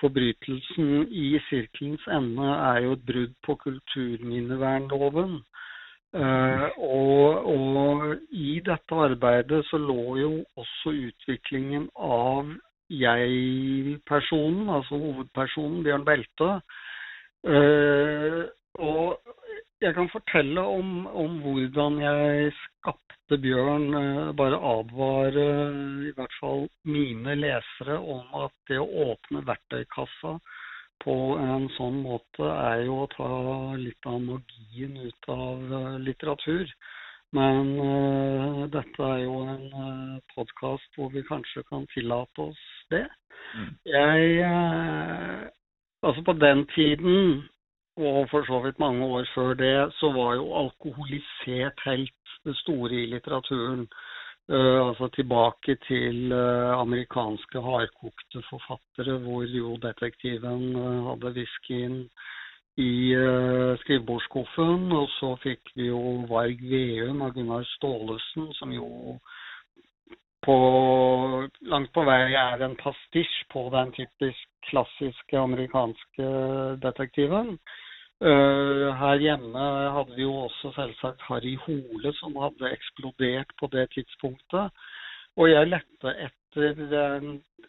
forbrytelsen 0.00 1.08
i 1.10 1.40
sirkelens 1.48 2.06
ende 2.18 2.50
er 2.54 2.82
jo 2.86 2.92
et 2.96 3.06
brudd 3.06 3.34
på 3.46 3.56
kulturminnevernloven. 3.64 5.40
Uh, 6.08 6.68
og, 6.78 7.44
og, 7.52 8.04
i 8.30 8.60
dette 8.64 8.94
arbeidet 8.96 9.64
så 9.68 9.76
lå 9.76 10.16
jo 10.16 10.30
også 10.56 10.94
utviklingen 11.08 11.90
av 11.94 12.48
jeg-personen, 12.88 14.70
altså 14.72 14.96
hovedpersonen 15.02 15.82
Bjørn 15.84 16.06
Belte. 16.08 16.48
Uh, 17.44 18.46
og 18.78 19.18
jeg 19.80 19.94
kan 19.94 20.08
fortelle 20.12 20.60
om, 20.60 21.06
om, 21.06 21.38
hvordan 21.44 22.00
jeg 22.02 22.52
skapte 22.62 23.38
Bjørn. 23.42 23.88
Uh, 23.94 24.30
bare 24.36 24.58
advare 24.72 25.48
i 26.08 26.14
hvert 26.16 26.38
fall 26.40 26.66
mine 26.84 27.36
lesere 27.38 27.98
om 27.98 28.24
at 28.44 28.54
det 28.70 28.80
å 28.82 28.88
åpne 29.12 29.44
verktøykassa 29.46 30.38
på 31.04 31.14
en 31.38 31.68
sånn 31.76 32.00
måte 32.02 32.46
er 32.48 32.84
jo 32.88 33.02
å 33.04 33.10
ta 33.12 33.28
litt 33.78 34.08
av 34.10 34.18
magien 34.24 34.96
ut 34.98 35.28
av 35.30 35.74
uh, 35.74 35.98
litteratur. 36.02 36.72
Men 37.36 37.74
uh, 37.76 38.64
dette 38.72 39.04
er 39.04 39.22
jo 39.26 39.42
en 39.52 39.68
uh, 39.74 40.16
podkast 40.34 40.98
hvor 40.98 41.12
vi 41.14 41.22
kanskje 41.28 41.62
kan 41.68 41.86
tillate 41.94 42.48
oss 42.50 42.64
det. 42.90 43.06
Mm. 43.54 43.70
Jeg 43.94 45.54
Altså, 45.98 46.22
på 46.22 46.32
den 46.38 46.60
tiden 46.76 47.48
og 47.98 48.28
for 48.30 48.46
så 48.46 48.60
vidt 48.62 48.78
mange 48.78 49.04
år 49.04 49.26
før 49.34 49.54
det, 49.58 49.92
så 49.98 50.12
var 50.12 50.34
jo 50.38 50.46
alkoholisert 50.62 51.82
helt 51.86 52.14
det 52.44 52.56
store 52.56 52.94
i 52.94 53.06
litteraturen. 53.12 53.88
Uh, 54.48 54.88
altså 54.88 55.08
tilbake 55.12 55.74
til 55.84 56.32
uh, 56.32 56.80
amerikanske 56.80 57.60
hardkokte 57.60 58.42
forfattere, 58.50 59.18
hvor 59.18 59.42
jo 59.44 59.76
detektiven 59.82 60.76
uh, 60.76 61.08
hadde 61.08 61.34
whiskyen 61.36 61.98
i 62.78 63.10
skrivebordsskuffen. 63.82 64.92
Og 64.92 65.08
så 65.18 65.34
fikk 65.42 65.74
vi 65.74 65.90
jo 65.90 66.00
Varg 66.30 66.62
Veum 66.70 67.24
av 67.26 67.34
Gunnar 67.34 67.66
Staalesen, 67.74 68.52
som 68.54 68.72
jo 68.72 69.18
på 70.46 70.56
langt 71.72 71.90
på 71.92 72.04
vei 72.06 72.30
er 72.38 72.62
en 72.62 72.78
pastisj 72.78 73.34
på 73.52 73.66
den 73.74 73.90
typisk 73.98 74.70
klassiske 74.70 75.40
amerikanske 75.42 76.30
detektiven. 76.86 77.56
Uh, 78.18 78.90
her 78.98 79.20
hjemme 79.22 79.64
hadde 79.94 80.16
vi 80.16 80.24
jo 80.24 80.32
også 80.48 80.72
selvsagt 80.74 81.20
Harry 81.28 81.54
Hole, 81.66 82.12
som 82.18 82.34
hadde 82.42 82.72
eksplodert 82.74 83.52
på 83.60 83.68
det 83.70 83.84
tidspunktet. 83.94 84.74
Og 85.38 85.50
jeg 85.50 85.70
lette 85.70 86.14
etter 86.24 86.80
en, 87.14 87.28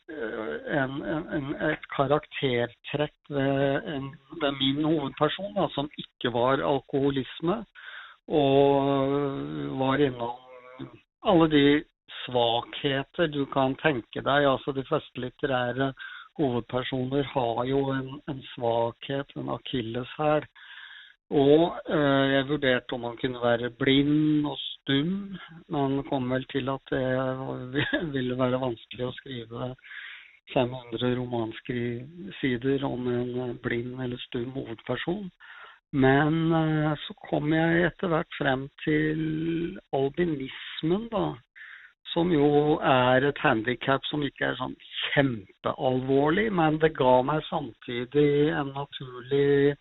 en, 0.09 0.95
en, 1.37 1.51
et 1.69 1.85
karaktertrekk 1.93 3.29
ved, 3.29 4.09
ved, 4.41 4.51
min 4.57 4.81
hovedperson, 4.87 5.53
da, 5.53 5.67
som 5.75 5.91
ikke 6.01 6.33
var 6.33 6.65
alkoholisme. 6.65 7.61
Og 8.29 8.89
var 9.77 10.01
innom 10.01 10.89
alle 11.29 11.49
de 11.53 11.65
svakheter 12.23 13.29
du 13.29 13.43
kan 13.53 13.75
tenke 13.83 14.21
deg. 14.25 14.49
Altså 14.49 14.73
de 14.73 14.85
fleste 14.89 15.21
litterære 15.21 15.93
hovedpersoner 16.39 17.27
har 17.33 17.63
jo 17.69 17.83
en, 17.93 18.09
en 18.31 18.41
svakhet, 18.55 19.35
en 19.37 19.53
akilleshæl. 19.55 20.47
Og 21.29 21.63
eh, 21.93 22.25
jeg 22.33 22.47
vurderte 22.49 22.95
om 22.97 23.05
han 23.05 23.17
kunne 23.21 23.41
være 23.43 23.69
blind 23.77 24.47
og 24.49 24.57
stum, 24.57 25.37
men 25.69 25.99
kom 26.09 26.31
vel 26.33 26.47
til 26.49 26.71
at 26.73 26.95
det 27.75 27.85
ville 28.15 28.37
være 28.39 28.61
vanskelig 28.63 29.05
å 29.05 29.17
skrive 29.19 29.73
500 30.55 31.13
romansider 31.19 32.85
om 32.87 33.07
en 33.13 33.59
blind 33.61 34.01
eller 34.01 34.17
stum 34.25 34.49
hovedperson. 34.57 35.29
Men 35.91 36.51
eh, 36.53 36.95
så 37.05 37.15
kom 37.29 37.53
jeg 37.53 37.85
etter 37.87 38.11
hvert 38.11 38.35
frem 38.37 38.67
til 38.83 39.77
albinismen, 39.93 41.07
da 41.13 41.31
som 42.13 42.31
jo 42.33 42.77
er 42.85 43.25
et 43.27 43.39
handikap 43.43 44.05
som 44.09 44.23
ikke 44.25 44.49
er 44.49 44.57
sånn 44.59 44.75
kjempealvorlig, 45.13 46.47
men 46.55 46.79
det 46.81 46.93
ga 46.97 47.19
meg 47.25 47.43
samtidig 47.49 48.51
naturlig, 48.71 49.75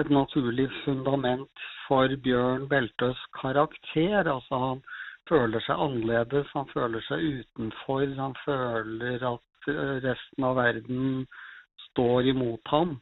et 0.00 0.10
naturlig 0.10 0.68
fundament 0.82 1.64
for 1.86 2.10
Bjørn 2.24 2.66
Beltøs 2.70 3.20
karakter. 3.40 4.26
Altså 4.26 4.60
han 4.66 4.84
føler 5.28 5.62
seg 5.66 5.80
annerledes, 5.86 6.50
han 6.56 6.70
føler 6.72 7.04
seg 7.08 7.24
utenfor, 7.40 8.06
han 8.18 8.36
føler 8.44 9.26
at 9.34 9.68
eh, 9.72 9.96
resten 10.08 10.48
av 10.48 10.58
verden 10.58 11.26
står 11.90 12.32
imot 12.34 12.74
ham. 12.74 12.98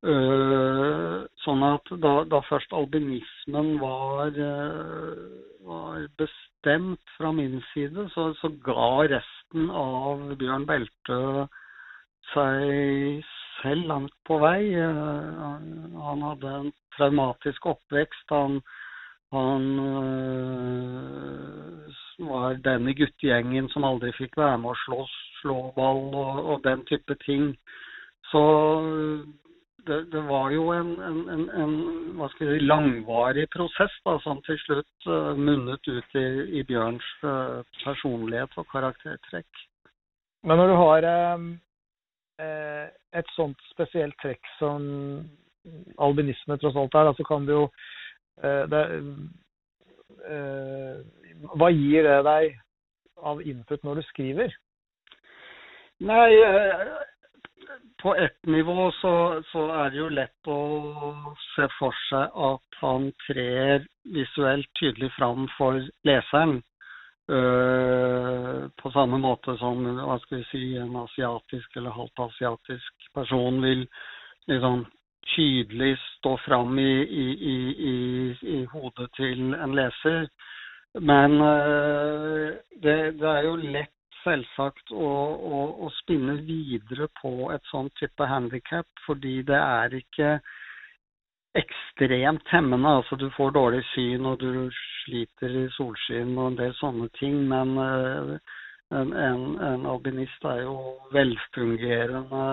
Uh, 0.00 1.26
sånn 1.44 1.60
at 1.66 1.90
da, 2.00 2.22
da, 2.24 2.38
først 2.48 2.70
albinismen 2.72 3.74
var, 3.82 4.32
uh, 4.32 5.26
var 5.66 6.06
bestemt 6.60 7.00
fra 7.16 7.32
min 7.32 7.62
side, 7.72 8.10
så, 8.14 8.34
så, 8.34 8.48
ga 8.64 9.02
resten 9.08 9.70
av 9.70 10.36
Bjørn 10.36 10.66
Beltø 10.66 11.46
seg 12.34 13.24
selv 13.62 13.86
langt 13.86 14.14
på 14.26 14.38
vei. 14.38 14.74
Uh, 14.76 15.96
han 16.04 16.22
hadde 16.22 16.52
en 16.60 16.72
traumatisk 16.96 17.66
oppvekst. 17.66 18.30
Han, 18.30 18.60
han 19.32 19.66
var 22.28 22.54
den 22.64 22.88
i 22.88 22.94
guttegjengen 22.94 23.68
som 23.72 23.84
aldri 23.84 24.12
fikk 24.12 24.36
være 24.36 24.58
med 24.58 24.72
å 24.74 24.80
slå, 24.84 25.04
slå 25.40 25.58
ball 25.76 26.14
og, 26.14 26.44
og 26.44 26.64
den 26.64 26.84
type 26.90 27.16
ting. 27.24 27.54
Så 28.30 28.42
det, 29.86 29.98
det, 30.12 30.20
var 30.28 30.50
jo 30.50 30.68
en, 30.74 30.90
en, 31.02 31.18
en, 31.30 31.48
en 32.20 32.66
langvarig 32.66 33.46
prosess 33.52 33.94
da, 34.06 34.16
som 34.24 34.40
til 34.46 34.58
slutt 34.64 35.08
uh, 35.08 35.32
munnet 35.38 35.88
ut 35.88 36.16
i, 36.18 36.26
i 36.60 36.62
Bjørns 36.68 37.08
uh, 37.24 37.60
personlighet 37.84 38.56
og 38.60 38.68
karaktertrekk. 38.72 39.64
Men 40.46 40.60
når 40.60 40.72
du 40.72 40.76
har 40.80 41.08
uh, 41.10 42.86
et 43.20 43.34
sånt 43.36 43.60
spesielt 43.72 44.16
trekk 44.22 44.52
som 44.58 44.86
albinisme 46.00 46.56
tross 46.60 46.78
alt 46.80 46.96
er, 46.96 47.12
så 47.18 47.26
kan 47.28 47.44
du 47.44 47.52
jo 47.52 47.64
det, 48.40 48.80
Hva 51.52 51.68
gir 51.68 52.06
det 52.06 52.14
deg 52.24 52.54
av 53.20 53.42
input 53.44 53.84
når 53.84 54.00
du 54.00 54.06
skriver? 54.08 54.54
Nei, 56.00 56.30
på 58.02 58.14
ett 58.16 58.46
nivå 58.46 58.92
så, 58.92 59.42
så, 59.52 59.66
er 59.72 59.90
det 59.90 59.98
jo 60.00 60.08
lett 60.12 60.48
å 60.48 60.60
se 61.54 61.66
for 61.78 61.96
seg 62.08 62.36
at 62.50 62.80
han 62.80 63.10
trer 63.26 63.84
visuelt 64.14 64.68
tydelig 64.80 65.10
fram 65.18 65.48
for 65.58 65.80
leseren. 66.08 66.60
Uh, 67.30 68.66
på 68.80 68.90
samme 68.90 69.20
måte 69.22 69.54
som 69.60 69.84
hva 70.00 70.16
skal 70.24 70.40
vi 70.40 70.46
si, 70.48 70.62
en 70.80 70.96
asiatisk 70.98 71.76
eller 71.78 71.94
halvt 71.94 72.24
asiatisk 72.24 73.04
person 73.14 73.60
vil 73.62 73.84
liksom 74.50 74.82
tydelig 75.36 75.92
stå 76.16 76.34
fram 76.42 76.78
i, 76.78 76.90
i, 77.04 77.26
i, 77.52 77.94
i, 78.56 78.64
hodet 78.72 79.06
til 79.14 79.54
en 79.54 79.76
leser. 79.78 80.26
Men 80.98 81.38
uh, 81.38 82.50
det, 82.82 82.98
det, 83.20 83.30
er 83.30 83.46
jo 83.46 83.56
lett 83.62 83.94
selvsagt 84.24 84.92
å, 84.92 85.10
å, 85.50 85.60
å, 85.86 85.90
spinne 86.00 86.36
videre 86.46 87.08
på 87.20 87.50
et 87.54 87.64
sånn 87.70 87.90
type 88.00 88.26
handikap, 88.28 88.86
fordi 89.06 89.40
det 89.48 89.58
er 89.58 89.96
ikke 90.00 90.30
ekstremt 91.58 92.52
hemmende. 92.54 92.94
Altså 93.00 93.18
du 93.18 93.28
får 93.34 93.56
dårlig 93.56 93.82
syn 93.94 94.28
og 94.30 94.38
du 94.42 94.68
sliter 95.02 95.56
i 95.64 95.66
solskinn 95.76 96.36
og 96.36 96.52
en 96.52 96.60
del 96.60 96.76
sånne 96.78 97.08
ting, 97.18 97.42
men 97.50 97.74
uh, 97.78 98.36
en, 98.94 99.12
en, 99.12 99.44
en, 99.66 99.90
albinist 99.90 100.46
er 100.46 100.64
jo 100.66 100.76
velfungerende 101.14 102.46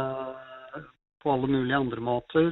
på 1.21 1.33
alle 1.33 1.53
mulige 1.53 1.79
andre 1.83 2.03
måter. 2.09 2.51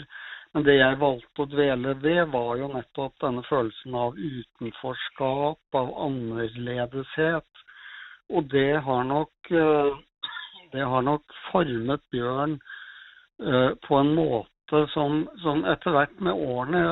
Men 0.55 0.63
det 0.63 0.77
jeg 0.77 1.01
valgte 1.01 1.43
å 1.43 1.51
dvele 1.51 1.97
ved, 1.99 2.21
var 2.31 2.55
jo 2.61 2.69
nettopp 2.71 3.17
denne 3.19 3.43
følelsen 3.49 3.97
av 3.99 4.15
utenforskap, 4.15 5.59
av 5.75 5.91
annerledeshet 6.05 7.64
og 8.33 8.49
det 8.51 8.81
har 8.85 9.03
nok, 9.03 9.51
eh, 9.51 9.91
det 10.73 10.85
har 10.85 11.01
nok 11.05 11.35
formet 11.51 12.01
Bjørn 12.11 12.57
eh, 13.41 13.71
på 13.87 13.99
en 13.99 14.15
måte 14.17 14.85
som, 14.93 15.25
som 15.43 15.65
etter 15.69 15.93
hvert 15.93 16.19
med 16.25 16.33
årene 16.33 16.85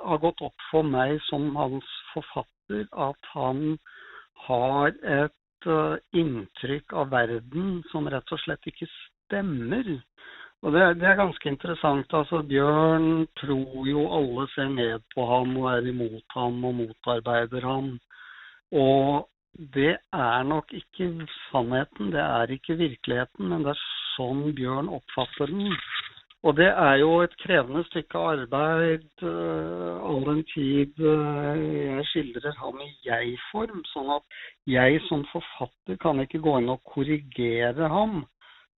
har 0.00 0.22
gått 0.22 0.42
opp 0.42 0.66
for 0.70 0.86
meg 0.86 1.18
som 1.28 1.54
hans 1.56 1.86
forfatter, 2.14 2.86
at 2.90 3.32
han 3.34 3.78
har 4.46 4.94
et 5.04 5.68
uh, 5.68 5.96
inntrykk 6.16 6.94
av 6.96 7.10
verden 7.12 7.80
som 7.90 8.08
rett 8.10 8.32
og 8.32 8.40
slett 8.40 8.70
ikke 8.70 8.88
stemmer. 8.88 9.90
Og 10.60 10.74
det, 10.74 10.84
det, 11.00 11.08
er 11.08 11.20
ganske 11.20 11.48
interessant. 11.48 12.12
altså 12.12 12.42
Bjørn 12.48 13.26
tror 13.40 13.86
jo 13.88 14.06
alle 14.16 14.46
ser 14.54 14.72
ned 14.72 15.04
på 15.14 15.24
ham 15.28 15.54
og 15.60 15.70
er 15.72 15.88
imot 15.92 16.36
ham 16.36 16.64
og 16.64 16.74
motarbeider 16.82 17.64
ham. 17.64 17.94
Og 18.72 19.28
det 19.58 19.96
er 20.12 20.42
nok 20.42 20.72
ikke 20.72 21.26
sannheten, 21.50 22.12
det 22.12 22.20
er 22.20 22.52
ikke 22.54 22.76
virkeligheten, 22.78 23.48
men 23.48 23.64
det 23.66 23.74
er 23.74 23.82
sånn 24.14 24.44
Bjørn 24.56 24.88
oppfatter 24.88 25.50
den. 25.50 25.74
Og 26.42 26.56
det 26.56 26.70
er 26.70 26.94
jo 27.02 27.10
et 27.20 27.34
krevende 27.42 27.82
stykke 27.90 28.20
arbeid 28.32 29.24
uh, 29.28 30.00
all 30.08 30.22
den 30.24 30.40
tid 30.54 30.94
uh, 31.04 31.58
jeg 31.60 32.06
skildrer 32.08 32.56
ham 32.56 32.80
i 32.80 32.88
jeg-form. 33.04 33.82
Sånn 33.92 34.08
at 34.14 34.38
jeg 34.64 35.02
som 35.10 35.26
forfatter 35.34 36.00
kan 36.00 36.22
ikke 36.24 36.40
gå 36.40 36.56
inn 36.62 36.72
og 36.72 36.80
korrigere 36.94 37.90
ham. 37.92 38.22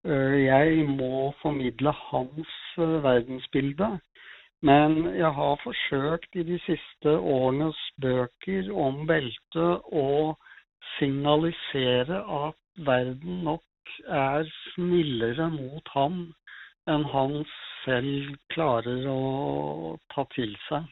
Uh, 0.03 0.35
jeg 0.43 0.89
må 0.89 1.31
formidle 1.43 1.95
hans 2.09 2.57
verdensbilde. 3.07 3.93
Men 4.67 4.99
jeg 5.15 5.31
har 5.39 5.63
forsøkt 5.63 6.35
i 6.39 6.43
de 6.47 6.59
siste 6.67 7.15
årenes 7.15 7.79
bøker 8.03 8.75
om 8.75 9.05
beltet 9.07 9.95
å 9.95 10.35
signalisere 10.99 12.23
at 12.47 12.87
verden 12.87 13.43
nok 13.49 13.95
er 14.09 14.49
snillere 14.73 15.51
mot 15.53 15.93
ham 15.95 16.25
enn 16.91 17.05
han 17.13 17.43
selv 17.85 18.35
klarer 18.55 19.07
å 19.11 19.97
ta 20.15 20.27
til 20.35 20.55
seg. 20.69 20.89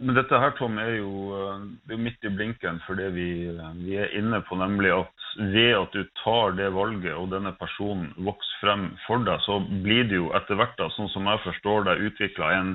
Men 0.00 0.16
dette 0.16 0.38
her, 0.40 0.54
Tom, 0.56 0.78
er 0.80 0.94
jo 0.96 1.10
eh, 1.36 1.64
er 1.92 2.00
midt 2.00 2.24
i 2.24 2.32
blinken 2.32 2.80
for 2.86 2.96
det 2.96 3.10
vi, 3.16 3.28
eh, 3.52 3.74
vi, 3.84 3.98
er 4.00 4.14
inne 4.16 4.40
på, 4.48 4.56
nemlig 4.56 4.94
at 4.96 5.26
ved 5.52 5.74
at 5.76 5.92
du 5.92 6.06
tar 6.22 6.54
det 6.56 6.70
valget, 6.72 7.12
og 7.12 7.28
denne 7.34 7.52
personen 7.58 8.08
vokser 8.16 8.62
frem 8.62 8.86
for 9.04 9.24
deg, 9.26 9.42
så 9.44 9.58
blir 9.84 10.08
det 10.08 10.22
jo 10.22 10.30
etter 10.38 10.56
hvert, 10.56 10.76
da, 10.80 10.88
sånn 10.94 11.12
som 11.12 11.28
jeg 11.28 11.42
forstår 11.44 11.84
det, 11.88 11.98
utvikla 12.08 12.52
en, 12.56 12.72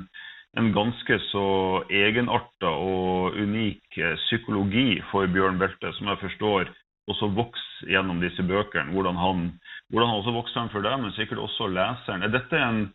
en, 0.58 0.72
ganske 0.74 1.18
så 1.30 1.46
egenarta 1.90 2.70
og 2.70 3.36
unik 3.38 3.98
eh, 3.98 4.16
psykologi 4.26 5.00
for 5.10 5.30
Bjørn 5.30 5.60
Belte, 5.60 5.92
som 5.98 6.10
jeg 6.10 6.22
forstår 6.24 6.72
også 7.10 7.30
vokser 7.34 7.90
gjennom 7.90 8.20
disse 8.22 8.42
bøkene. 8.46 8.92
Hvordan 8.94 9.18
han, 9.18 9.44
hvordan 9.90 10.10
han 10.10 10.22
også 10.22 10.34
vokser 10.36 10.58
frem 10.58 10.72
for 10.74 10.86
deg, 10.86 10.98
men 11.02 11.14
sikkert 11.16 11.42
også 11.42 11.70
leseren. 11.72 12.26
Er 12.26 12.34
dette 12.34 12.58
en 12.58 12.88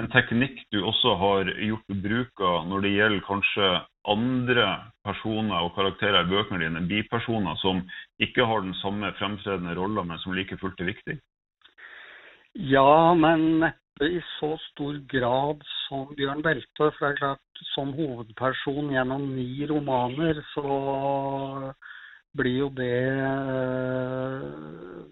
en 0.00 0.08
teknikk 0.08 0.62
du 0.72 0.80
også 0.88 1.14
har 1.20 1.50
gjort 1.60 1.96
bruk 2.04 2.40
av 2.40 2.68
når 2.68 2.84
det 2.84 2.92
gjelder 2.94 3.24
kanskje 3.26 3.66
andre 4.08 4.68
personer 5.04 5.66
og 5.66 5.74
karakterer 5.76 6.24
i 6.24 6.30
bøkene 6.30 6.62
dine, 6.64 6.84
bipersoner 6.88 7.58
som 7.60 7.82
ikke 8.22 8.46
har 8.48 8.64
den 8.64 8.74
samme 8.80 9.12
fremtredende 9.18 9.76
rolla, 9.76 10.04
men 10.08 10.20
som 10.22 10.32
like 10.36 10.56
fullt 10.62 10.80
er 10.80 10.88
viktig? 10.94 11.18
Ja, 12.56 13.12
men 13.16 13.68
i 14.08 14.20
så 14.38 14.54
stor 14.70 14.98
grad 15.10 15.62
som 15.86 16.10
Bjørn 16.16 16.42
Belte. 16.44 16.90
For 16.96 17.06
det 17.06 17.10
er 17.12 17.20
klart, 17.20 17.64
som 17.74 17.92
hovedperson 17.96 18.92
gjennom 18.94 19.28
ni 19.36 19.66
romaner, 19.70 20.42
så 20.54 21.72
blir 22.36 22.58
jo 22.62 22.68
det 22.72 23.02
eh, 23.28 24.44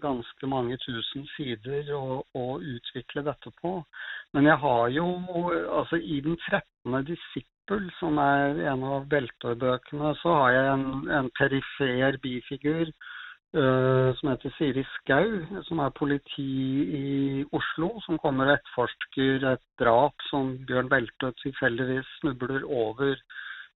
ganske 0.01 0.49
mange 0.49 0.77
tusen 0.81 1.27
sider 1.35 1.91
å, 1.93 2.21
å, 2.33 2.45
utvikle 2.59 3.23
dette 3.27 3.53
på. 3.61 3.77
Men 4.33 4.49
jeg 4.49 4.57
har 4.63 4.89
jo 4.95 5.07
altså 5.81 6.01
i 6.01 6.21
den 6.25 6.37
13. 6.49 6.97
disippel, 7.11 7.87
som 7.99 8.17
er 8.21 8.63
en 8.73 8.85
av 8.95 9.07
Beltøy-bøkene, 9.11 10.15
så 10.23 10.37
har 10.41 10.55
jeg 10.57 10.71
en, 10.73 10.87
en 11.19 11.29
perifer 11.37 12.17
bifigur 12.23 12.89
som 13.51 14.29
heter 14.29 14.53
Siri 14.55 14.85
Skau, 14.93 15.25
som 15.67 15.81
er 15.83 15.91
politi 15.91 16.43
i 16.95 17.09
Oslo, 17.51 17.89
som 18.05 18.19
kommer 18.23 18.47
og 18.47 18.53
etterforsker 18.55 19.43
et 19.49 19.63
drap 19.81 20.23
som 20.29 20.53
Bjørn 20.69 20.87
Beltø 20.87 21.33
tilfeldigvis 21.43 22.13
snubler 22.21 22.63
over 22.63 23.17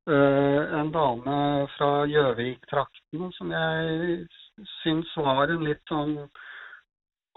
Eh, 0.07 0.63
en 0.79 0.91
dame 0.93 1.35
fra 1.73 1.87
Gjøvik-traktene 2.05 3.31
som 3.33 3.49
jeg 3.49 4.27
syns 4.83 5.09
var 5.17 5.49
en 5.49 5.63
litt 5.65 5.81
sånn 5.89 6.11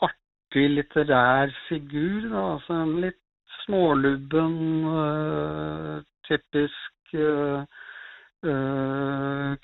artig 0.05 0.67
litterær 0.75 1.55
figur. 1.71 2.27
Da. 2.29 2.43
Altså 2.59 2.77
en 2.83 2.93
litt 3.07 3.23
smålubben, 3.63 4.59
uh, 4.85 5.97
typisk 6.29 7.17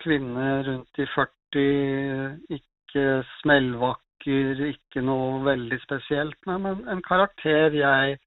kvinne 0.01 0.49
rundt 0.67 0.99
i 0.99 1.07
40. 1.13 1.44
Ikke 1.55 3.05
smellvakker, 3.41 4.63
ikke 4.71 5.03
noe 5.05 5.43
veldig 5.47 5.79
spesielt, 5.83 6.39
men 6.47 6.85
en 6.91 7.03
karakter 7.05 7.75
jeg 7.77 8.19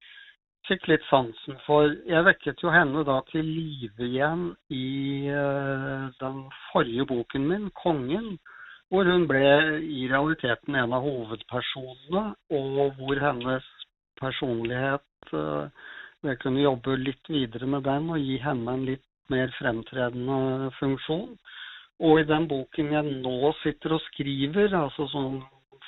fikk 0.68 0.88
litt 0.92 1.06
sansen 1.10 1.58
for. 1.66 1.92
Jeg 2.08 2.26
vekket 2.28 2.62
jo 2.63 2.72
henne 2.74 3.04
da 3.08 3.18
til 3.32 3.48
live 3.48 4.08
igjen 4.08 4.50
i 4.74 5.30
uh, 5.32 6.08
den 6.22 6.44
forrige 6.70 7.08
boken 7.08 7.48
min, 7.52 7.70
'Kongen', 7.72 8.38
hvor 8.92 9.08
hun 9.08 9.28
ble 9.28 9.44
i 9.84 10.08
realiteten 10.12 10.76
en 10.76 10.96
av 10.96 11.04
hovedpersonene, 11.04 12.26
og 12.60 13.00
hvor 13.00 13.24
hennes 13.28 13.72
personlighet 14.22 15.34
uh, 15.34 15.70
Jeg 16.26 16.40
kunne 16.42 16.63
jobbe 16.63 16.96
litt 16.98 17.30
videre 17.30 17.68
med 17.70 17.84
den 17.86 18.08
og 18.10 18.18
gi 18.18 18.40
henne 18.42 18.74
en 18.74 18.86
litt 18.88 19.06
mer 19.30 19.52
fremtredende 19.60 20.72
funksjon. 20.80 21.36
Og 22.00 22.20
i 22.20 22.28
den 22.30 22.48
boken 22.48 22.92
jeg 22.94 23.16
nå 23.24 23.54
sitter 23.64 23.96
og 23.98 24.04
skriver, 24.10 24.76
altså 24.78 25.08
som 25.10 25.40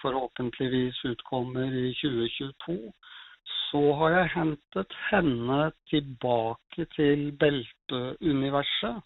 forhåpentligvis 0.01 1.03
utkommer 1.11 1.69
i 1.69 1.91
2022, 2.01 2.77
så 3.69 3.81
har 3.99 4.15
jeg 4.15 4.31
hentet 4.35 4.95
henne 5.11 5.59
tilbake 5.91 6.85
til 6.95 7.31
belteuniverset. 7.43 9.01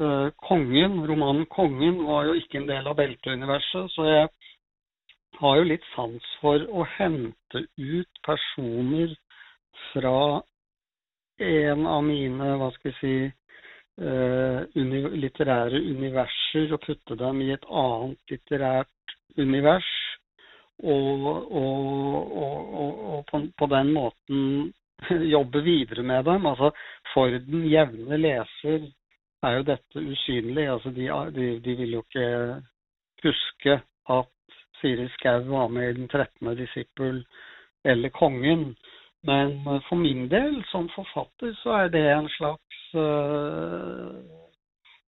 Eh, 0.00 0.28
kongen, 0.48 0.94
romanen 1.10 1.46
'Kongen' 1.46 2.06
var 2.06 2.24
jo 2.24 2.32
ikke 2.32 2.58
en 2.58 2.68
del 2.68 2.86
av 2.86 2.96
belteuniverset, 2.96 3.90
så 3.90 4.04
jeg 4.04 4.28
har 5.40 5.56
jo 5.56 5.68
litt 5.68 5.84
sans 5.94 6.30
for 6.40 6.64
å 6.70 6.86
hente 6.96 7.66
ut 7.78 8.22
personer 8.26 9.14
fra 9.92 10.42
en 11.42 11.86
av 11.86 12.02
mine, 12.04 12.56
hva 12.58 12.70
skal 12.74 12.92
jeg 12.92 12.98
si, 13.00 13.14
litterære 14.02 15.78
universer 15.78 16.72
og 16.74 16.80
putte 16.86 17.16
dem 17.18 17.42
i 17.44 17.52
et 17.54 17.66
annet 17.70 18.32
litterært 18.32 19.16
univers 19.38 19.90
og, 20.82 21.26
og, 21.52 22.36
og, 22.36 23.14
og 23.14 23.24
på, 23.30 23.40
på, 23.58 23.66
den 23.66 23.92
måten 23.92 24.72
jobbe 25.34 25.62
videre 25.62 26.02
med 26.02 26.24
dem. 26.24 26.46
Altså, 26.46 26.70
for 27.14 27.26
den 27.26 27.70
jevne 27.70 28.16
leser 28.16 28.88
er 29.42 29.56
jo 29.56 29.62
dette 29.62 30.00
usynlig. 30.00 30.68
Altså, 30.68 30.90
de, 30.90 31.08
de, 31.36 31.60
de 31.60 31.76
vil 31.76 31.92
jo 31.92 32.04
ikke 32.08 32.62
huske 33.22 33.80
at 34.10 34.28
Siri 34.80 35.08
Skau 35.08 35.44
var 35.46 35.68
med 35.68 35.90
i 35.90 36.00
Den 36.00 36.08
13. 36.08 36.56
disippel 36.56 37.26
eller 37.84 38.08
Kongen. 38.08 38.76
Men 39.24 39.62
for 39.88 39.94
min 39.96 40.28
del, 40.30 40.64
som 40.70 40.88
forfatter, 40.94 41.54
så 41.62 41.70
er 41.70 41.88
det 41.88 42.02
en 42.10 42.28
slags 42.28 42.71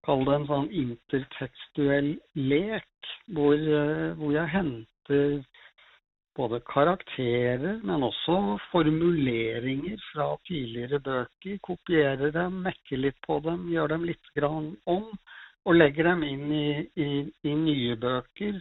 Kall 0.04 0.24
det 0.28 0.34
en 0.36 0.48
sånn 0.48 0.70
intertekstuell 0.72 2.10
lek, 2.36 3.10
hvor, 3.36 3.56
uh, 3.56 4.12
hvor 4.18 4.32
jeg 4.34 4.52
henter 4.52 5.44
både 6.36 6.60
karakterer, 6.66 7.78
men 7.86 8.02
også 8.02 8.58
formuleringer 8.72 10.00
fra 10.10 10.32
tidligere 10.48 10.98
bøker. 11.04 11.60
Kopierer 11.62 12.32
dem, 12.34 12.62
mekker 12.66 13.00
litt 13.00 13.20
på 13.26 13.38
dem, 13.44 13.68
gjør 13.72 13.94
dem 13.94 14.08
litt 14.10 14.32
grann 14.36 14.72
om. 14.90 15.06
Og 15.64 15.78
legger 15.78 16.10
dem 16.10 16.24
inn 16.26 16.50
i, 16.52 16.66
i, 17.00 17.10
i 17.48 17.54
nye 17.56 17.94
bøker 17.96 18.58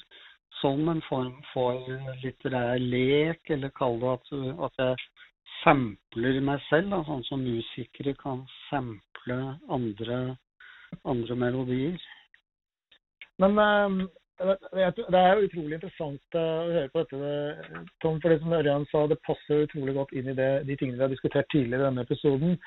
som 0.61 0.87
en 0.87 1.01
form 1.09 1.33
for 1.51 1.81
litterær 2.21 2.79
lek, 2.79 3.41
eller 3.51 3.73
kall 3.75 3.99
det 3.99 4.13
at, 4.13 4.31
at 4.69 4.79
jeg 4.79 5.01
sampler 5.63 6.41
meg 6.45 6.61
selv, 6.69 6.91
da, 6.93 7.03
sånn 7.07 7.23
som 7.27 7.45
musikere 7.45 8.13
kan 8.19 8.43
sample 8.69 9.39
andre, 9.71 10.19
andre 11.03 11.39
melodier. 11.45 12.11
Men 13.41 13.57
um 13.63 14.03
det 14.43 15.19
er 15.19 15.35
jo 15.37 15.45
utrolig 15.47 15.77
interessant 15.77 16.37
eh, 16.37 16.41
å 16.41 16.71
høre 16.73 16.89
på 16.91 17.03
dette, 17.03 17.81
Tom. 18.01 18.19
For 18.21 18.31
det 18.31 18.39
som 18.41 18.55
Ørjan 18.57 18.85
sa, 18.91 19.05
det 19.07 19.21
passer 19.25 19.65
utrolig 19.67 19.93
godt 19.95 20.13
inn 20.17 20.31
i 20.31 20.37
det, 20.37 20.49
de 20.67 20.77
tingene 20.79 20.97
vi 20.97 21.05
har 21.05 21.13
diskutert 21.13 21.49
tidligere 21.53 21.83
i 21.83 21.87
denne 21.87 22.05
episoden. 22.07 22.57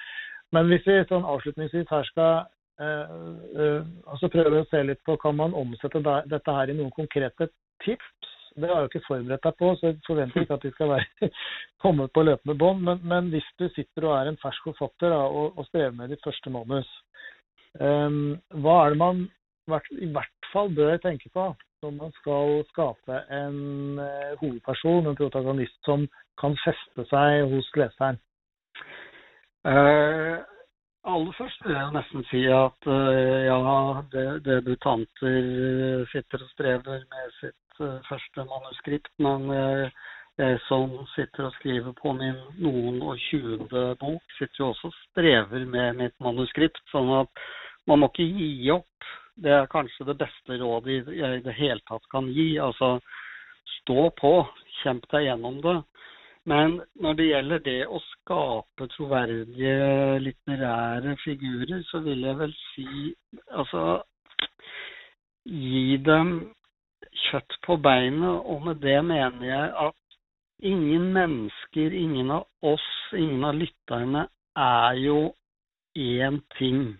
Men 0.55 0.71
hvis 0.71 0.87
vi 0.87 1.01
sånn 1.11 1.27
avslutningsvis 1.27 1.91
her 1.91 2.07
skal 2.11 2.47
eh, 2.81 3.17
eh, 3.59 3.83
altså 4.07 4.31
prøve 4.33 4.63
å 4.63 4.69
se 4.71 4.85
litt 4.87 5.03
på 5.09 5.19
kan 5.23 5.37
man 5.37 5.57
omsette 5.59 6.03
dette 6.31 6.57
her 6.59 6.71
i 6.71 6.79
noen 6.79 6.95
konkrete 6.95 7.51
tips. 7.85 8.33
Det 8.57 8.69
har 8.69 8.79
jeg 8.79 8.87
jo 8.87 8.91
ikke 8.91 9.07
forberedt 9.07 9.45
deg 9.45 9.57
på, 9.61 9.71
så 9.77 9.91
jeg 9.91 9.97
forventer 10.07 10.45
ikke 10.45 10.57
at 10.57 10.63
de 10.65 10.71
skal 10.73 10.89
være 10.95 11.29
komme 11.85 12.07
på 12.09 12.23
løpende 12.25 12.57
bånd. 12.63 12.81
Men, 12.89 13.03
men, 13.05 13.29
hvis 13.35 13.49
du 13.61 13.67
sitter 13.75 14.07
og 14.09 14.15
er 14.17 14.31
en 14.31 14.39
fersk 14.41 14.71
forfatter 14.71 15.13
da, 15.13 15.19
og, 15.29 15.59
og 15.59 15.69
strever 15.69 15.93
med 15.99 16.15
ditt 16.15 16.25
første 16.25 16.53
manus, 16.55 16.89
um, 17.81 18.39
hva 18.65 18.79
er 18.85 18.95
det 18.95 19.01
man 19.03 19.27
i 19.69 20.09
hvert 20.15 20.49
fall 20.53 20.73
bør 20.73 20.97
tenke 21.03 21.29
på 21.35 21.51
når 21.85 21.93
man 21.99 22.13
skal 22.17 22.63
skape 22.71 23.19
en 23.37 23.59
uh, 24.01 24.33
hovedperson, 24.41 25.11
en 25.11 25.19
protagonist, 25.19 25.77
som 25.85 26.09
kan 26.41 26.57
feste 26.65 27.05
seg 27.13 27.45
hos 27.53 27.69
leseren? 27.77 28.17
Uh, 29.67 30.41
aller 31.05 31.37
først 31.37 31.61
vil 31.67 31.77
jeg 31.77 31.93
nesten 31.99 32.25
si 32.31 32.43
at 32.49 32.89
uh, 32.89 33.45
ja, 33.45 33.61
debutanter 34.49 36.09
sitter 36.15 36.41
og 36.41 36.53
strever 36.57 37.05
med 37.05 37.39
sitt 37.43 37.61
første 38.09 38.45
manuskript, 38.49 39.13
men 39.23 39.51
uh, 39.51 40.07
jeg 40.37 40.59
som 40.67 40.91
sitter 41.15 41.49
og 41.49 41.55
skriver 41.57 41.95
på 41.97 42.13
min 42.17 42.37
noen 42.61 42.99
og 43.01 43.21
tjuende 43.29 43.85
bok, 44.01 44.25
sitter 44.37 44.61
jo 44.61 44.73
også 44.73 44.91
og 44.91 44.99
strever 44.99 45.65
med 45.65 45.97
mitt 46.03 46.17
manuskript. 46.21 46.83
Sånn 46.93 47.09
at 47.23 47.47
man 47.89 48.03
må 48.03 48.11
ikke 48.13 48.27
gi 48.37 48.71
opp. 48.75 49.09
Det 49.37 49.53
er 49.53 49.71
kanskje 49.73 50.09
det 50.11 50.19
beste 50.21 50.59
rådet 50.61 50.99
jeg 51.17 51.41
i 51.41 51.45
det 51.45 51.55
hele 51.57 51.81
tatt 51.89 52.05
kan 52.13 52.29
gi. 52.29 52.51
Altså 52.61 52.99
stå 53.79 54.11
på, 54.21 54.33
kjemp 54.83 55.09
deg 55.13 55.31
gjennom 55.31 55.61
det. 55.65 55.79
Men 56.47 56.77
når 57.03 57.17
det 57.19 57.31
gjelder 57.31 57.65
det 57.65 57.81
å 57.89 58.03
skape 58.05 58.87
troverdige 58.93 60.21
litterære 60.23 61.17
figurer, 61.25 61.81
så 61.89 62.03
vil 62.05 62.29
jeg 62.29 62.39
vel 62.43 62.53
si 62.75 62.91
altså 63.51 63.87
gi 65.47 65.97
dem 66.07 66.37
kjøtt 67.27 67.59
på 67.67 67.77
beinet. 67.77 68.43
Og 68.45 68.67
med 68.67 68.83
det 68.85 68.99
mener 69.05 69.47
jeg 69.47 69.73
at 69.87 70.19
ingen 70.63 71.11
mennesker, 71.13 71.93
ingen 71.93 72.31
av 72.31 72.47
oss, 72.75 72.87
ingen 73.15 73.45
av 73.45 73.59
lytterne 73.59 74.29
er 74.57 75.03
jo 75.03 75.19
én 75.97 76.41
ting. 76.59 76.97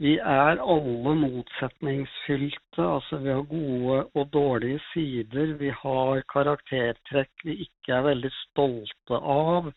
Vi 0.00 0.14
er 0.16 0.60
alle 0.64 1.14
motsetningsfylte. 1.14 2.80
Altså 2.80 3.18
vi 3.20 3.32
har 3.34 3.42
gode 3.50 3.98
og 4.14 4.30
dårlige 4.32 4.80
sider. 4.92 5.56
Vi 5.60 5.72
har 5.82 6.22
karaktertrekk 6.32 7.44
vi 7.44 7.58
ikke 7.66 7.98
er 7.98 8.06
veldig 8.08 8.30
stolte 8.38 9.20
av. 9.20 9.72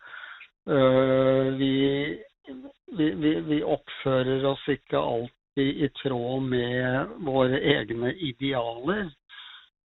Uh, 0.64 1.52
vi, 1.60 1.74
vi, 2.96 3.10
vi, 3.20 3.34
vi, 3.50 3.60
oppfører 3.68 4.46
oss 4.48 4.64
ikke 4.72 5.02
alltid 5.02 5.84
i 5.84 5.90
tråd 6.00 6.48
med 6.48 7.18
våre 7.28 7.60
egne 7.76 8.14
idealer. 8.16 9.12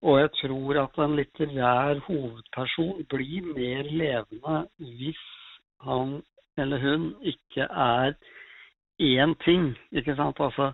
Og 0.02 0.20
jeg 0.20 0.30
tror 0.40 0.82
at 0.82 0.98
en 1.04 1.16
litterær 1.18 2.00
hovedperson 2.06 3.04
blir 3.11 3.46
mer 3.56 3.82
levende 3.82 4.58
hvis 4.78 5.24
han 5.82 6.20
eller 6.58 6.78
hun 6.78 7.14
ikke 7.22 7.61
er 7.61 8.12
én 9.02 9.34
ting. 9.44 9.78
Ikke 9.92 10.16
sant? 10.16 10.40
Altså 10.40 10.72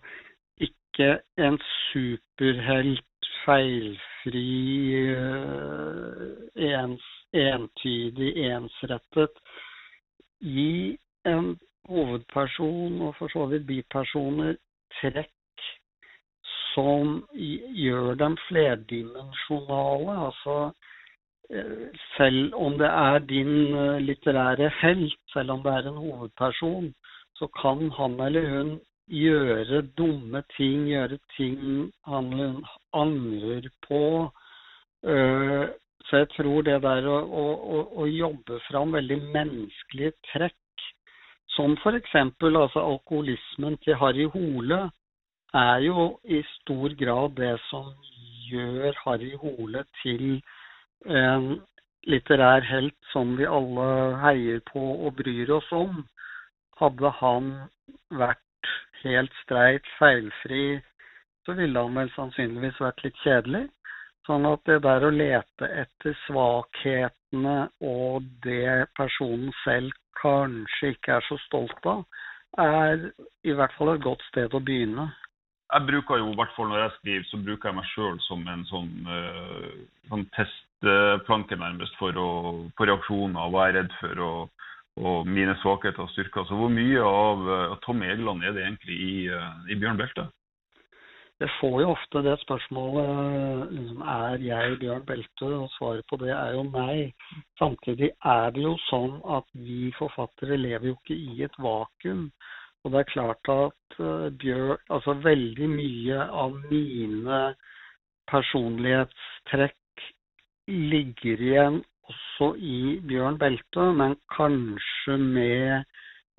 ikke 0.61 1.19
en 1.39 1.59
superhelt, 1.93 3.05
feilfri, 3.45 4.93
øh, 4.93 6.37
ens, 6.57 7.05
entydig, 7.33 8.37
ensrettet. 8.37 9.31
Gi 10.41 10.99
en 11.27 11.59
hovedperson 11.89 13.03
og 13.03 13.15
for 13.19 13.29
så 13.29 13.47
vidt 13.47 13.67
bipersoner 13.67 14.57
trekk 15.01 15.34
som 16.75 17.21
gjør 17.35 18.15
dem 18.21 18.37
flerdimensjonale. 18.49 20.17
Altså 20.29 20.57
eh, 21.51 22.01
selv 22.17 22.55
om 22.55 22.79
det 22.79 22.91
er 22.91 23.19
din 23.29 23.55
eh, 23.75 24.01
litterære 24.03 24.71
helt, 24.81 25.21
selv 25.33 25.57
om 25.57 25.63
det 25.63 25.73
er 25.73 25.91
en 25.91 26.03
hovedperson, 26.07 26.91
så 27.39 27.49
kan 27.61 27.91
han 27.99 28.19
eller 28.21 28.51
hun 28.51 28.75
gjøre 29.11 29.83
dumme 29.99 30.43
ting, 30.57 30.89
gjøre 30.89 31.19
ting 31.37 31.93
han 32.07 32.33
eller 32.33 32.53
hun 32.53 32.67
angrer 32.93 33.71
på. 33.89 34.03
Eh, 35.05 35.67
så 36.05 36.21
jeg 36.21 36.29
tror 36.37 36.63
det 36.63 36.83
der 36.83 37.07
å, 37.09 37.21
å, 37.25 37.79
å 38.03 38.07
jobbe 38.09 38.61
fram 38.69 38.93
veldig 38.93 39.17
menneskelige 39.33 40.13
trekk, 40.33 40.85
som 41.55 41.77
f.eks. 41.79 42.15
Altså 42.15 42.83
alkoholismen 42.83 43.79
til 43.85 43.97
Harry 44.01 44.27
Hole, 44.35 44.89
er 45.55 45.79
jo 45.87 46.09
i 46.25 46.43
stor 46.57 46.95
grad 46.99 47.37
det 47.39 47.55
som 47.69 47.93
gjør 48.51 48.97
Harry 49.05 49.35
Hole 49.39 49.85
til 50.03 50.41
en 51.07 51.61
litterær 52.11 52.67
helt 52.69 52.97
som 53.13 53.37
vi 53.39 53.47
alle 53.59 53.87
heier 54.25 54.65
på 54.73 54.83
og 55.07 55.15
bryr 55.21 55.53
oss 55.59 55.71
om. 55.73 56.03
Hadde 56.81 57.13
han 57.21 57.53
vært 58.11 58.73
helt 59.05 59.33
streit, 59.45 59.87
feilfri, 59.99 60.81
så 61.47 61.55
ville 61.55 61.87
han 61.87 61.97
vel 62.03 62.13
sannsynligvis 62.17 62.81
vært 62.83 63.03
litt 63.07 63.23
kjedelig. 63.23 63.65
Sånn 64.27 64.47
at 64.49 64.63
det 64.67 64.81
der 64.87 65.05
å 65.05 65.13
lete 65.13 65.69
etter 65.85 66.17
svakhetene 66.25 67.59
og 67.85 68.25
det 68.47 68.89
personen 68.97 69.53
selv 69.63 69.93
kanskje 70.21 70.95
ikke 70.95 71.19
er 71.19 71.27
så 71.29 71.37
stolt 71.45 71.91
av, 71.91 72.07
er 72.59 73.11
i 73.45 73.53
hvert 73.53 73.75
fall 73.77 73.93
et 73.93 74.03
godt 74.03 74.23
sted 74.31 74.55
å 74.55 74.63
begynne 74.65 75.11
jeg 75.73 75.87
bruker 75.89 76.21
jo, 76.21 76.31
i 76.31 76.39
hvert 76.39 76.53
fall 76.57 76.69
når 76.71 76.83
jeg 76.83 76.95
skriver, 76.99 77.25
så 77.31 77.41
bruker 77.47 77.71
jeg 77.71 77.79
meg 77.79 77.89
sjøl 77.93 78.21
som 78.27 78.45
en 78.53 78.67
sånn, 78.69 78.93
uh, 79.09 79.73
sånn 80.11 80.27
testplanke 80.37 81.59
nærmest 81.61 81.97
for, 82.01 82.21
å, 82.21 82.29
for 82.77 82.91
reaksjoner, 82.91 83.51
hva 83.51 83.67
jeg 83.67 83.75
er 83.75 83.79
redd 83.81 83.99
for 84.01 84.25
og, 84.29 84.65
og 85.01 85.29
mine 85.29 85.57
svakheter 85.63 86.05
og 86.05 86.13
styrker. 86.13 86.47
Så 86.49 86.59
hvor 86.59 86.73
mye 86.73 87.03
av, 87.03 87.45
uh, 87.49 87.77
Tom 87.87 88.05
Egeland 88.07 88.45
er 88.45 88.57
det 88.57 88.67
egentlig 88.67 88.99
i, 89.09 89.15
uh, 89.33 89.53
i 89.71 89.79
Bjørn 89.81 90.01
Belte? 90.01 90.29
Jeg 91.43 91.51
får 91.59 91.81
jo 91.83 91.87
ofte 91.91 92.21
det 92.23 92.35
spørsmålet 92.45 93.73
liksom, 93.75 94.03
er 94.07 94.45
jeg 94.45 94.77
Bjørn 94.85 95.07
Belte, 95.09 95.49
og 95.65 95.73
svaret 95.75 96.07
på 96.11 96.19
det 96.23 96.31
er 96.31 96.53
jo 96.55 96.63
nei. 96.69 97.09
Samtidig 97.59 98.13
er 98.23 98.53
det 98.55 98.63
jo 98.63 98.77
sånn 98.87 99.17
at 99.35 99.49
vi 99.59 99.89
forfattere 99.99 100.61
lever 100.61 100.93
jo 100.93 100.99
ikke 101.01 101.17
i 101.19 101.43
et 101.49 101.59
vakuum. 101.59 102.29
Og 102.85 102.93
det 102.93 103.01
er 103.01 103.13
klart 103.13 103.49
at 103.49 103.99
uh, 103.99 104.29
Bjørn 104.41 104.77
Altså 104.93 105.17
veldig 105.25 105.69
mye 105.73 106.27
av 106.43 106.57
mine 106.71 107.41
personlighetstrekk 108.31 110.05
ligger 110.69 111.43
igjen 111.49 111.83
også 112.09 112.51
i 112.61 113.01
Bjørn 113.09 113.39
Belte, 113.41 113.87
men 114.01 114.17
kanskje 114.37 115.17
med 115.21 115.85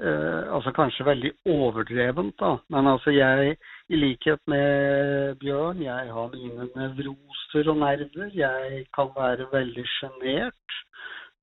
uh, 0.01 0.43
Altså 0.53 0.73
kanskje 0.77 1.07
veldig 1.09 1.31
overdrevent, 1.55 2.35
da. 2.39 2.55
Men 2.69 2.91
altså 2.93 3.13
jeg, 3.15 3.57
i 3.89 4.01
likhet 4.01 4.41
med 4.47 5.35
Bjørn, 5.41 5.81
jeg 5.81 6.13
har 6.17 6.29
mine 6.33 6.69
nevroser 6.75 7.71
og 7.73 7.81
nerver. 7.81 8.29
Jeg 8.33 8.85
kan 8.93 9.09
være 9.17 9.49
veldig 9.53 9.87
sjenert. 9.97 10.77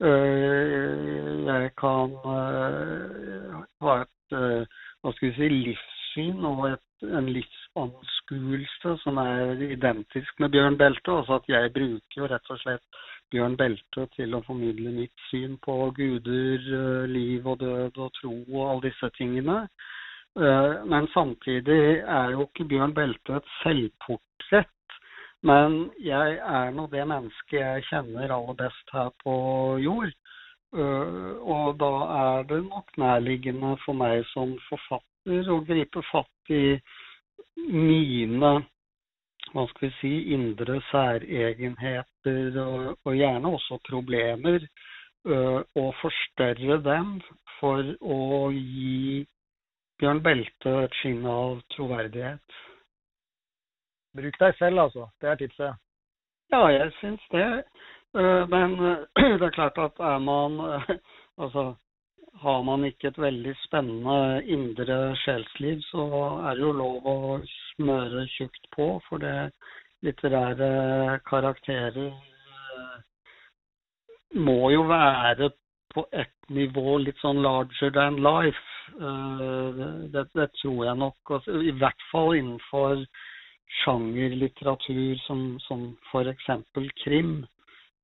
Uh, 0.02 1.42
jeg 1.50 1.74
kan 1.78 2.14
ha 3.82 3.98
et 4.02 4.68
hva 5.02 5.12
skal 5.16 5.30
vi 5.30 5.34
si, 5.36 5.48
livssyn 5.66 6.44
og 6.46 6.66
et, 6.70 7.06
en 7.18 7.30
livsanskuelse 7.34 8.96
som 9.02 9.18
er 9.18 9.62
identisk 9.66 10.38
med 10.42 10.52
Bjørn 10.54 10.78
Belte. 10.78 11.16
Altså 11.18 11.40
at 11.40 11.48
jeg 11.50 11.72
bruker 11.74 12.20
jo 12.20 12.28
rett 12.30 12.52
og 12.54 12.60
slett 12.62 13.00
Bjørn 13.32 13.56
Belte 13.58 14.06
til 14.16 14.36
å 14.36 14.42
formidle 14.46 14.92
mitt 14.94 15.26
syn 15.30 15.56
på 15.64 15.74
guder, 15.96 16.68
eh, 16.78 17.08
liv 17.10 17.46
og 17.48 17.58
død 17.64 17.98
og 17.98 18.12
tro 18.20 18.34
og 18.36 18.62
alle 18.68 18.86
disse 18.90 19.10
tingene. 19.18 19.64
Eh, 20.38 20.84
men 20.86 21.08
samtidig 21.14 21.82
er 22.06 22.36
jo 22.36 22.46
ikke 22.46 22.68
Bjørn 22.70 22.94
Belte 22.94 23.40
et 23.40 23.50
selvportrett. 23.62 24.68
Men 25.42 25.90
jeg 25.98 26.38
er 26.38 26.70
nå 26.70 26.86
det 26.92 27.02
mennesket 27.10 27.58
jeg 27.58 27.86
kjenner 27.88 28.30
aller 28.30 28.54
best 28.54 28.94
her 28.94 29.10
på 29.24 29.34
jord. 29.82 30.14
Eh, 30.72 31.32
og 31.54 31.78
da 31.80 31.92
er 32.18 32.44
det 32.48 32.62
nok 32.64 32.94
nærliggende 32.96 33.74
for 33.84 33.98
meg 33.98 34.22
som 34.32 34.54
forfatter 34.70 35.50
å 35.52 35.58
gripe 35.68 36.00
fatt 36.08 36.52
i 36.52 36.78
mine 37.68 38.52
hva 39.52 39.66
skal 39.68 39.88
vi 39.88 39.92
si, 39.98 40.12
indre 40.32 40.78
særegenheter 40.88 42.56
og, 42.62 42.96
og 43.04 43.16
gjerne 43.18 43.52
også 43.52 43.78
problemer, 43.84 44.64
uh, 45.28 45.60
og 45.76 45.88
forstørre 46.00 46.78
dem 46.86 47.18
for 47.58 47.92
å 48.00 48.48
gi 48.54 49.26
Bjørn 50.00 50.22
Belte 50.24 50.76
et 50.86 50.96
skinn 51.02 51.26
av 51.28 51.60
troverdighet. 51.76 52.60
Bruk 54.16 54.38
deg 54.40 54.56
selv, 54.58 54.86
altså. 54.86 55.08
Det 55.20 55.28
er 55.28 55.40
tipset. 55.40 55.82
Ja, 56.52 56.64
jeg 56.72 56.90
syns 57.00 57.28
det. 57.32 57.46
Eh, 58.18 58.48
men 58.48 58.72
eh, 58.86 58.98
det 59.38 59.46
er 59.46 59.54
klart 59.56 59.78
at 59.80 60.00
er 60.00 60.18
man 60.20 60.60
eh, 60.60 60.96
Altså 61.42 61.74
har 62.42 62.62
man 62.64 62.84
ikke 62.84 63.08
et 63.08 63.18
veldig 63.20 63.52
spennende 63.60 64.42
indre 64.48 64.96
sjelsliv, 65.20 65.80
så 65.90 66.04
er 66.48 66.56
det 66.56 66.64
jo 66.64 66.70
lov 66.74 67.06
å 67.06 67.16
smøre 67.44 68.24
tjukt 68.34 68.68
på. 68.74 68.86
For 69.06 69.20
det 69.22 69.52
litterære 70.02 71.18
karakterer 71.28 72.08
må 74.34 74.70
jo 74.72 74.86
være 74.88 75.50
på 75.94 76.06
ett 76.24 76.48
nivå 76.48 76.96
litt 77.04 77.20
sånn 77.20 77.42
larger 77.44 77.92
than 77.94 78.18
life. 78.24 78.64
Det, 78.96 80.24
det 80.32 80.48
tror 80.62 80.86
jeg 80.88 80.98
nok. 81.04 81.36
I 81.68 81.76
hvert 81.84 82.08
fall 82.10 82.34
innenfor 82.40 83.04
sjangerlitteratur 83.82 85.20
som, 85.28 85.46
som 85.68 85.90
f.eks. 86.10 86.48
krim. 87.04 87.42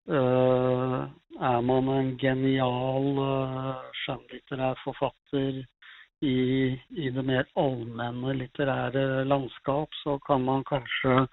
Uh, 0.09 1.05
er 1.39 1.61
man 1.69 1.89
en 1.93 2.15
genial 2.17 3.19
uh, 3.21 3.83
skjønnlitterær 4.03 4.79
forfatter 4.81 5.59
i, 6.25 6.39
i 6.97 7.11
det 7.13 7.25
mer 7.29 7.45
allmenne 7.61 8.33
litterære 8.39 9.27
landskap, 9.29 9.93
så 10.03 10.17
kan 10.25 10.47
man 10.47 10.65
kanskje 10.69 11.27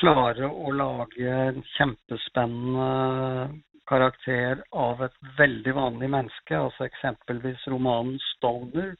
klare 0.00 0.48
å 0.48 0.72
lage 0.72 1.28
en 1.28 1.60
kjempespennende 1.76 3.60
karakter 3.90 4.62
av 4.72 5.02
et 5.04 5.16
veldig 5.36 5.74
vanlig 5.76 6.10
menneske, 6.14 6.56
altså 6.56 6.86
eksempelvis 6.86 7.66
romanen 7.68 8.16
'Stoner'. 8.30 8.96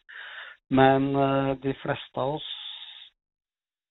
Men 0.71 1.15
uh, 1.17 1.57
de 1.63 1.73
fleste 1.83 2.21
av 2.21 2.37
oss 2.37 2.51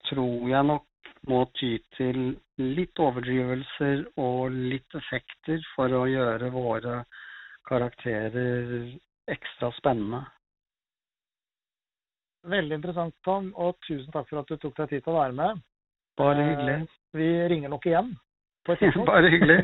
tror 0.09 0.47
jeg 0.53 0.69
nok 0.69 0.85
må 1.27 1.43
ty 1.59 1.75
til 1.97 2.19
litt 2.59 2.99
overdrivelser 2.99 4.05
og 4.21 4.55
litt 4.55 4.95
effekter 4.95 5.63
for 5.75 5.93
å 5.95 6.05
gjøre 6.09 6.51
våre 6.53 7.01
karakterer 7.67 8.93
ekstra 9.29 9.71
spennende. 9.77 10.23
Veldig 12.49 12.79
interessant, 12.79 13.15
Tom, 13.27 13.51
og 13.59 13.75
tusen 13.87 14.11
takk 14.15 14.29
for 14.29 14.41
at 14.41 14.49
du 14.49 14.55
tok 14.57 14.77
deg 14.79 14.93
tid 14.93 15.03
til 15.03 15.13
å 15.13 15.19
være 15.19 15.35
med. 15.41 15.61
Bare 16.19 16.49
hyggelig. 16.51 16.79
Vi 17.15 17.29
ringer 17.51 17.75
nok 17.75 17.87
igjen. 17.89 18.13
Bare 19.09 19.31
hyggelig. 19.31 19.63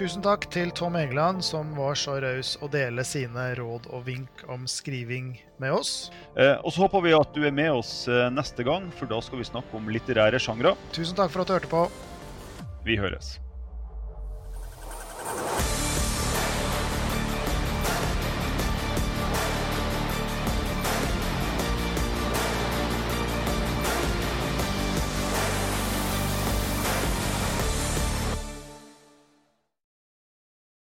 Tusen 0.00 0.22
takk 0.24 0.46
til 0.48 0.70
Tom 0.72 0.94
Egeland, 0.96 1.42
som 1.44 1.74
var 1.76 1.98
så 2.00 2.14
raus 2.24 2.54
å 2.64 2.70
dele 2.72 3.02
sine 3.04 3.50
råd 3.58 3.90
og 3.92 4.06
vink 4.06 4.46
om 4.48 4.62
skriving 4.64 5.34
med 5.60 5.74
oss. 5.76 5.90
Eh, 6.40 6.54
og 6.56 6.72
så 6.72 6.86
håper 6.86 7.04
vi 7.04 7.12
at 7.18 7.36
du 7.36 7.44
er 7.44 7.52
med 7.52 7.68
oss 7.82 7.92
eh, 8.08 8.30
neste 8.32 8.64
gang, 8.64 8.88
for 8.96 9.12
da 9.12 9.20
skal 9.20 9.42
vi 9.42 9.50
snakke 9.50 9.76
om 9.76 9.92
litterære 9.92 10.40
sjangre. 10.40 10.72
Tusen 10.96 11.20
takk 11.20 11.36
for 11.36 11.44
at 11.44 11.52
du 11.52 11.56
hørte 11.58 11.72
på. 11.74 11.84
Vi 12.88 12.96
høres. 12.96 13.34